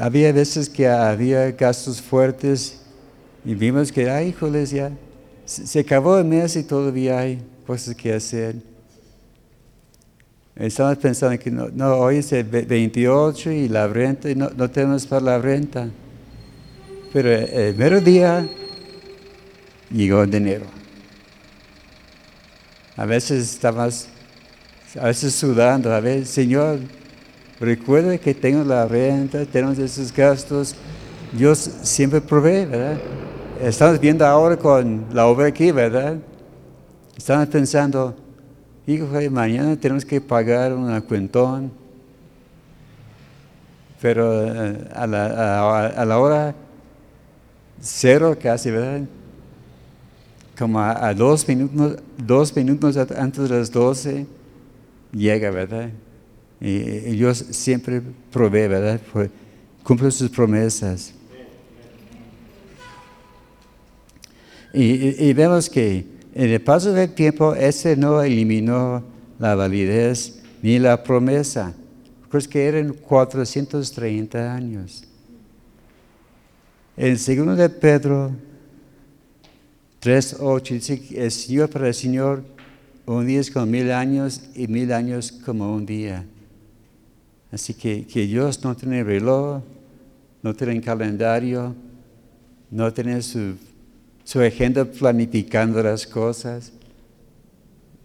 Había 0.00 0.32
veces 0.32 0.68
que 0.70 0.88
había 0.88 1.50
gastos 1.52 2.00
fuertes 2.00 2.80
y 3.44 3.54
vimos 3.54 3.92
que, 3.92 4.08
ay, 4.08 4.28
híjoles, 4.28 4.70
ya 4.70 4.90
se 5.44 5.80
acabó 5.80 6.18
el 6.18 6.24
mes 6.24 6.56
y 6.56 6.62
todavía 6.62 7.18
hay 7.18 7.42
cosas 7.66 7.94
que 7.94 8.14
hacer. 8.14 8.56
Estamos 10.56 10.96
pensando 10.96 11.38
que 11.38 11.50
no, 11.50 11.68
no 11.68 11.96
hoy 11.96 12.18
es 12.18 12.32
el 12.32 12.44
28 12.44 13.50
y 13.50 13.68
la 13.68 13.86
renta, 13.86 14.30
y 14.30 14.34
no 14.34 14.70
tenemos 14.70 15.06
para 15.06 15.20
la 15.20 15.38
renta. 15.38 15.90
Pero 17.14 17.30
el 17.30 17.76
mero 17.76 18.00
día 18.00 18.44
llegó 19.88 20.26
dinero. 20.26 20.64
A 22.96 23.06
veces 23.06 23.52
estamos, 23.52 24.08
a 25.00 25.04
veces 25.04 25.32
sudando, 25.32 25.92
a 25.92 26.00
veces, 26.00 26.30
Señor, 26.30 26.80
recuerda 27.60 28.18
que 28.18 28.34
tengo 28.34 28.64
la 28.64 28.88
renta, 28.88 29.46
tenemos 29.46 29.78
esos 29.78 30.12
gastos. 30.12 30.74
Dios 31.30 31.58
siempre 31.82 32.20
provee, 32.20 32.64
¿verdad? 32.64 32.98
Estamos 33.62 34.00
viendo 34.00 34.26
ahora 34.26 34.56
con 34.56 35.06
la 35.12 35.26
obra 35.26 35.46
aquí, 35.46 35.70
¿verdad? 35.70 36.16
Estamos 37.16 37.46
pensando, 37.46 38.16
hijo, 38.88 39.06
mañana 39.30 39.76
tenemos 39.76 40.04
que 40.04 40.20
pagar 40.20 40.72
un 40.72 41.00
cuentón, 41.02 41.70
pero 44.00 44.52
eh, 44.52 44.88
a 44.92 45.06
la 45.06 46.18
hora 46.18 46.63
cero 47.84 48.36
casi, 48.40 48.70
¿verdad? 48.70 49.06
como 50.58 50.80
a, 50.80 51.12
dos, 51.14 51.46
minutos, 51.48 51.96
dos 52.16 52.54
minutos 52.54 52.96
antes 52.96 53.48
de 53.48 53.58
las 53.58 53.70
doce, 53.70 54.26
llega, 55.12 55.50
¿verdad? 55.50 55.90
Y, 56.60 56.78
Dios 57.16 57.44
siempre 57.50 58.00
provee, 58.30 58.68
¿verdad? 58.68 59.00
cumple 59.82 60.10
sus 60.10 60.30
promesas. 60.30 61.12
Y, 64.72 65.32
vemos 65.32 65.68
que 65.68 66.06
en 66.34 66.50
el 66.50 66.60
paso 66.60 66.92
del 66.92 67.12
tiempo, 67.14 67.54
ese 67.54 67.96
no 67.96 68.22
eliminó 68.22 69.04
la 69.38 69.54
validez 69.54 70.40
ni 70.62 70.78
la 70.78 71.02
promesa. 71.02 71.74
Pues 72.28 72.48
que 72.48 72.66
eran 72.66 72.92
430 72.92 74.52
años. 74.52 75.04
En 76.96 77.18
segundo 77.18 77.56
de 77.56 77.68
Pedro 77.68 78.30
3.8 80.00 80.68
dice, 80.70 81.02
el 81.16 81.30
Señor 81.32 81.68
para 81.70 81.88
el 81.88 81.94
Señor 81.94 82.44
un 83.06 83.26
día 83.26 83.40
es 83.40 83.50
como 83.50 83.66
mil 83.66 83.90
años 83.90 84.42
y 84.54 84.68
mil 84.68 84.92
años 84.92 85.32
como 85.32 85.74
un 85.74 85.84
día. 85.84 86.24
Así 87.50 87.74
que, 87.74 88.06
que 88.06 88.26
Dios 88.26 88.62
no 88.62 88.76
tiene 88.76 89.02
reloj, 89.02 89.62
no 90.42 90.54
tiene 90.54 90.80
calendario, 90.80 91.74
no 92.70 92.92
tiene 92.92 93.20
su, 93.22 93.56
su 94.22 94.40
agenda 94.40 94.84
planificando 94.84 95.82
las 95.82 96.06
cosas. 96.06 96.72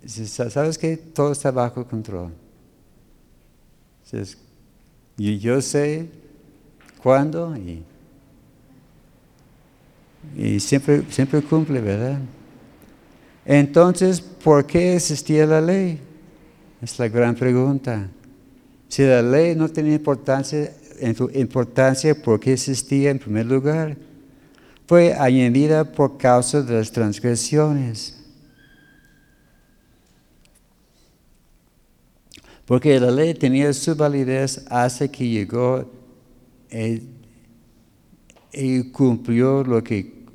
¿Sabes 0.06 0.78
que 0.78 0.98
Todo 0.98 1.32
está 1.32 1.52
bajo 1.52 1.86
control. 1.86 2.32
y 5.18 5.38
yo 5.38 5.62
sé 5.62 6.10
cuándo 7.02 7.56
y, 7.56 7.84
y 10.36 10.60
siempre, 10.60 11.04
siempre 11.10 11.42
cumple, 11.42 11.82
¿verdad? 11.82 12.20
Entonces, 13.46 14.22
¿por 14.22 14.66
qué 14.66 14.96
existía 14.96 15.46
la 15.46 15.62
ley? 15.62 16.00
Es 16.82 16.98
la 17.00 17.08
gran 17.08 17.36
pregunta. 17.36 18.10
Si 18.88 19.04
la 19.04 19.22
ley 19.22 19.56
no 19.56 19.70
tenía 19.70 19.96
importancia, 19.96 20.74
importancia, 21.34 22.16
¿por 22.16 22.40
qué 22.40 22.54
existía 22.54 23.12
en 23.12 23.20
primer 23.20 23.46
lugar? 23.46 23.98
Fue 24.88 25.14
añadida 25.14 25.84
por 25.84 26.18
causa 26.18 26.62
de 26.62 26.74
las 26.74 26.92
transgresiones. 26.92 28.16
Porque 32.66 33.00
la 33.00 33.12
ley 33.12 33.34
tenía 33.34 33.74
su 33.74 33.96
validez 33.96 34.64
hasta 34.70 35.08
que 35.08 35.28
llegó 35.28 35.92
y 38.52 38.92
cumplió 38.92 39.64
lo 39.64 39.84
que 39.84 40.26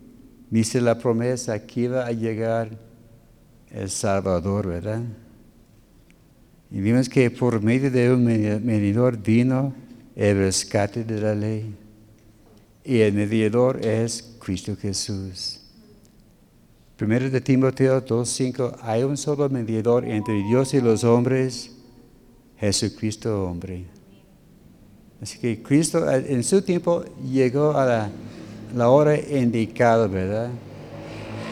dice 0.51 0.81
la 0.81 0.99
promesa, 0.99 1.67
que 1.67 1.81
iba 1.81 2.07
a 2.07 2.13
llegar 2.13 2.71
el 3.71 3.91
Salvador, 3.91 4.69
¿verdad? 4.69 5.03
Y 6.71 6.81
vimos 6.81 7.09
que 7.09 7.31
por 7.31 7.61
medio 7.63 7.91
de 7.91 8.13
un 8.13 8.25
medidor 8.25 9.17
vino 9.21 9.75
el 10.17 10.37
rescate 10.39 11.05
de 11.05 11.21
la 11.21 11.35
ley. 11.35 11.75
Y 12.85 12.99
el 12.99 13.15
mediador 13.15 13.85
es 13.85 14.37
Cristo 14.41 14.77
Jesús. 14.77 15.61
Primero 16.97 17.29
de 17.29 17.41
Timoteo 17.41 18.05
2.5, 18.05 18.79
hay 18.83 19.03
un 19.03 19.17
solo 19.17 19.49
mediador 19.49 20.05
entre 20.05 20.35
Dios 20.45 20.75
y 20.75 20.81
los 20.81 21.03
hombres, 21.03 21.73
Jesucristo 22.59 23.45
hombre. 23.45 23.94
Así 25.25 25.39
que 25.39 25.63
Cristo 25.63 26.07
en 26.13 26.45
su 26.45 26.61
tiempo 26.61 27.03
llegó 27.33 27.75
a 27.75 28.11
la, 28.75 28.89
hora 28.91 29.19
indicada, 29.19 30.07
¿verdad? 30.07 30.51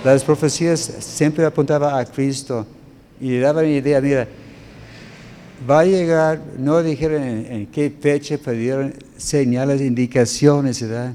Las 0.04 0.22
profecías 0.22 0.78
siempre 0.78 1.42
apuntaban 1.46 1.98
a 1.98 2.04
Cristo 2.04 2.66
y 3.18 3.30
le 3.30 3.40
daban 3.40 3.66
idea, 3.66 3.98
mira, 4.02 4.28
va 5.68 5.80
a 5.80 5.84
llegar, 5.86 6.42
no 6.58 6.82
dijeron 6.82 7.22
en, 7.22 7.66
qué 7.68 7.90
fecha, 7.98 8.36
pero 8.44 8.58
dieron 8.58 8.94
señales, 9.16 9.80
indicaciones, 9.80 10.82
¿verdad? 10.82 11.14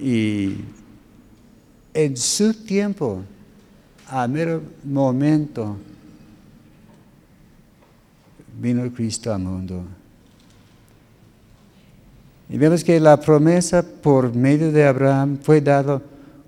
Y 0.00 0.56
en 1.94 2.16
su 2.16 2.52
tiempo, 2.52 3.22
a 4.08 4.26
mero 4.26 4.60
momento, 4.82 5.76
vino 8.60 8.92
Cristo 8.92 9.32
al 9.32 9.38
mundo. 9.38 9.84
Y 12.48 12.58
vemos 12.58 12.84
que 12.84 13.00
la 13.00 13.18
promesa 13.18 13.82
por 13.82 14.34
medio 14.34 14.70
de 14.70 14.84
Abraham 14.84 15.38
fue 15.42 15.60
dada 15.60 16.00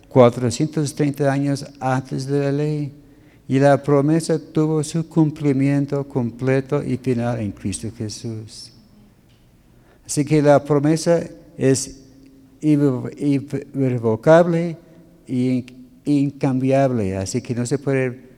430 0.08 1.30
años 1.30 1.66
antes 1.80 2.26
de 2.26 2.40
la 2.40 2.52
ley. 2.52 2.92
Y 3.48 3.58
la 3.58 3.82
promesa 3.82 4.38
tuvo 4.38 4.84
su 4.84 5.08
cumplimiento 5.08 6.06
completo 6.06 6.82
y 6.82 6.98
final 6.98 7.40
en 7.40 7.52
Cristo 7.52 7.88
Jesús. 7.96 8.72
Así 10.06 10.24
que 10.24 10.40
la 10.40 10.62
promesa 10.62 11.20
es 11.56 12.02
irrevocable 12.60 14.76
e 15.26 15.64
incambiable, 16.04 17.16
así 17.16 17.42
que 17.42 17.54
no 17.54 17.66
se 17.66 17.78
puede 17.78 18.28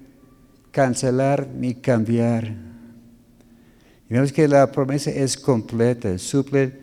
cancelar 0.71 1.47
ni 1.47 1.75
cambiar. 1.75 2.55
Y 4.09 4.15
vemos 4.15 4.33
que 4.33 4.49
la 4.49 4.73
promesa 4.73 5.11
es 5.11 5.37
completa, 5.37 6.17
suple 6.19 6.80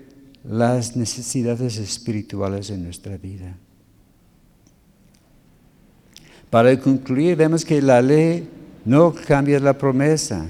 las 0.49 0.95
necesidades 0.95 1.77
espirituales 1.77 2.69
en 2.69 2.83
nuestra 2.83 3.17
vida. 3.17 3.55
Para 6.49 6.79
concluir, 6.79 7.35
vemos 7.35 7.65
que 7.65 7.81
la 7.81 8.01
ley 8.01 8.47
no 8.85 9.13
cambia 9.13 9.59
la 9.59 9.77
promesa 9.77 10.45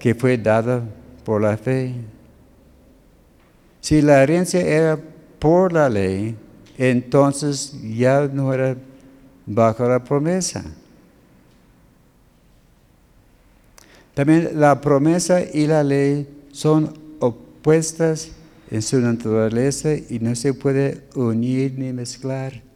que 0.00 0.14
fue 0.14 0.38
dada 0.38 0.82
por 1.24 1.42
la 1.42 1.56
fe. 1.58 1.92
Si 3.80 4.00
la 4.00 4.22
herencia 4.22 4.60
era 4.60 4.98
por 5.38 5.72
la 5.72 5.90
ley, 5.90 6.34
entonces 6.78 7.74
ya 7.82 8.26
no 8.32 8.54
era 8.54 8.76
bajo 9.44 9.86
la 9.86 10.02
promesa. 10.02 10.64
También 14.14 14.58
la 14.58 14.80
promesa 14.80 15.42
y 15.42 15.66
la 15.66 15.84
ley 15.84 16.26
son 16.52 16.92
opuestas 17.20 18.32
en 18.70 18.82
su 18.82 19.00
naturaleza 19.00 19.94
y 19.94 20.18
no 20.20 20.34
se 20.34 20.54
puede 20.54 21.04
unir 21.14 21.74
ni 21.78 21.92
mezclar 21.92 22.68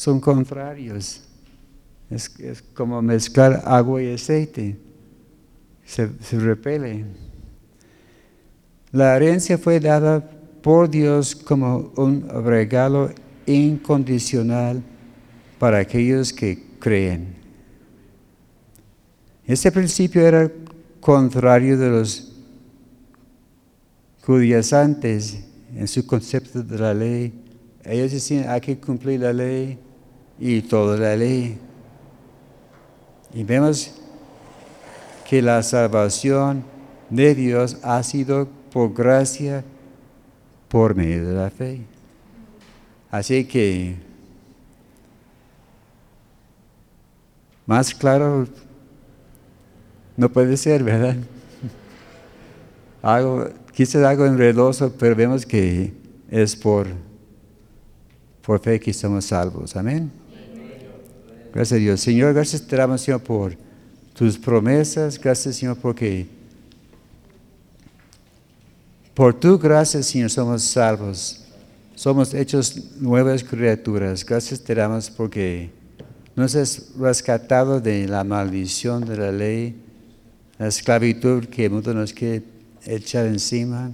son 0.00 0.18
contrarios. 0.18 1.20
Es, 2.08 2.30
como 2.72 3.02
mezclar 3.02 3.62
agua 3.66 4.02
y 4.02 4.14
aceite. 4.14 4.78
Se, 5.84 6.08
se 6.22 6.38
repele. 6.38 7.04
La 8.92 9.14
herencia 9.14 9.58
fue 9.58 9.78
dada 9.78 10.26
por 10.62 10.88
Dios 10.88 11.36
como 11.36 11.92
un 11.96 12.26
regalo 12.44 13.10
incondicional 13.44 14.82
para 15.58 15.80
aquellos 15.80 16.32
que 16.32 16.58
creen. 16.78 17.34
Este 19.46 19.70
principio 19.70 20.26
era 20.26 20.50
contrario 20.98 21.76
de 21.76 21.90
los 21.90 22.29
antes 24.72 25.38
en 25.74 25.88
su 25.88 26.06
concepto 26.06 26.62
de 26.62 26.78
la 26.78 26.94
ley. 26.94 27.32
Ellos 27.84 28.12
decían, 28.12 28.48
hay 28.48 28.60
que 28.60 28.78
cumplir 28.78 29.20
la 29.20 29.32
ley, 29.32 29.78
y 30.40 30.62
toda 30.62 30.96
la 30.96 31.14
ley. 31.14 31.58
Y 33.34 33.44
vemos 33.44 33.94
que 35.28 35.42
la 35.42 35.62
salvación 35.62 36.64
de 37.10 37.34
Dios 37.34 37.76
ha 37.82 38.02
sido 38.02 38.48
por 38.72 38.94
gracia, 38.94 39.62
por 40.68 40.94
medio 40.94 41.28
de 41.28 41.34
la 41.34 41.50
fe. 41.50 41.82
Así 43.10 43.44
que, 43.44 43.96
más 47.66 47.94
claro 47.94 48.46
no 50.16 50.28
puede 50.28 50.56
ser, 50.56 50.82
¿verdad? 50.82 51.16
Algo, 53.02 53.48
quizás 53.80 54.04
algo 54.04 54.26
enredoso, 54.26 54.92
pero 54.98 55.16
vemos 55.16 55.46
que 55.46 55.90
es 56.30 56.54
por, 56.54 56.86
por 58.42 58.60
fe 58.60 58.78
que 58.78 58.92
somos 58.92 59.24
salvos. 59.24 59.74
Amén. 59.74 60.12
Gracias 61.50 61.78
a 61.78 61.80
Dios. 61.80 61.98
Señor, 61.98 62.34
gracias 62.34 62.60
te 62.60 62.76
damos, 62.76 63.00
Señor, 63.00 63.22
por 63.22 63.56
tus 64.12 64.36
promesas. 64.36 65.18
Gracias, 65.18 65.56
Señor, 65.56 65.78
porque 65.78 66.26
por 69.14 69.32
tu 69.32 69.58
gracia, 69.58 70.02
Señor, 70.02 70.28
somos 70.28 70.62
salvos. 70.62 71.46
Somos 71.94 72.34
hechos 72.34 72.98
nuevas 73.00 73.42
criaturas. 73.42 74.26
Gracias 74.26 74.60
te 74.60 74.74
damos 74.74 75.08
porque 75.08 75.70
nos 76.36 76.54
has 76.54 76.90
rescatado 76.98 77.80
de 77.80 78.06
la 78.06 78.24
maldición 78.24 79.06
de 79.06 79.16
la 79.16 79.32
ley, 79.32 79.74
la 80.58 80.66
esclavitud 80.66 81.46
que 81.46 81.64
el 81.64 81.70
mundo 81.70 81.94
nos 81.94 82.12
quiere 82.12 82.59
echar 82.84 83.26
encima. 83.26 83.92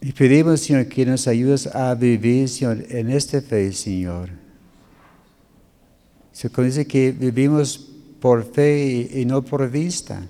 Y 0.00 0.12
pedimos, 0.12 0.60
Señor, 0.60 0.86
que 0.86 1.06
nos 1.06 1.26
ayudes 1.26 1.66
a 1.66 1.94
vivir, 1.94 2.48
Señor, 2.48 2.84
en 2.88 3.10
esta 3.10 3.40
fe, 3.40 3.72
Señor 3.72 4.46
se 6.36 6.50
dice 6.50 6.86
que 6.86 7.12
vivimos 7.12 7.78
por 8.20 8.44
fe 8.44 9.08
y, 9.10 9.24
no 9.24 9.42
por 9.42 9.70
vista. 9.70 10.20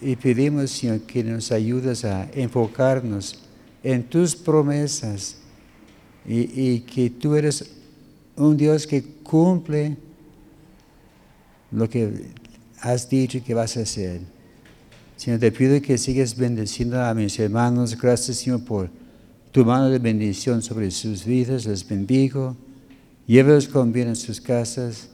Y, 0.00 0.16
pedimos, 0.16 0.72
Señor, 0.72 1.02
que 1.02 1.22
nos 1.22 1.52
ayudes 1.52 2.04
a 2.04 2.28
enfocarnos 2.34 3.40
en 3.84 4.02
tus 4.02 4.34
promesas 4.34 5.36
y, 6.26 6.80
que 6.80 7.08
tú 7.08 7.36
eres 7.36 7.70
un 8.34 8.56
Dios 8.56 8.84
que 8.84 9.00
cumple 9.22 9.96
lo 11.70 11.88
que 11.88 12.26
has 12.80 13.08
dicho 13.08 13.38
que 13.44 13.54
vas 13.54 13.76
a 13.76 13.82
hacer. 13.82 14.22
Señor, 15.22 15.38
te 15.38 15.52
pido 15.52 15.80
que 15.80 15.98
sigas 15.98 16.36
bendeciendo 16.36 17.00
a 17.00 17.14
mis 17.14 17.38
hermanos. 17.38 17.96
Gracias, 17.96 18.38
Señor, 18.38 18.64
por 18.64 18.90
tu 19.52 19.64
mano 19.64 19.88
de 19.88 20.00
bendición 20.00 20.62
sobre 20.62 20.90
sus 20.90 21.24
vidas. 21.24 21.64
Les 21.64 21.86
bendigo. 21.86 22.56
Llévelos 23.28 23.68
con 23.68 23.92
bien 23.92 24.08
en 24.08 24.16
sus 24.16 24.40
casas 24.40 25.10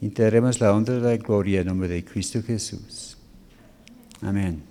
y 0.00 0.08
la 0.08 0.72
honra 0.72 0.94
de 0.94 1.00
la 1.02 1.16
gloria 1.18 1.60
en 1.60 1.66
nombre 1.66 1.88
de 1.88 2.02
Cristo 2.02 2.42
Jesús. 2.42 3.18
Amén. 4.22 4.69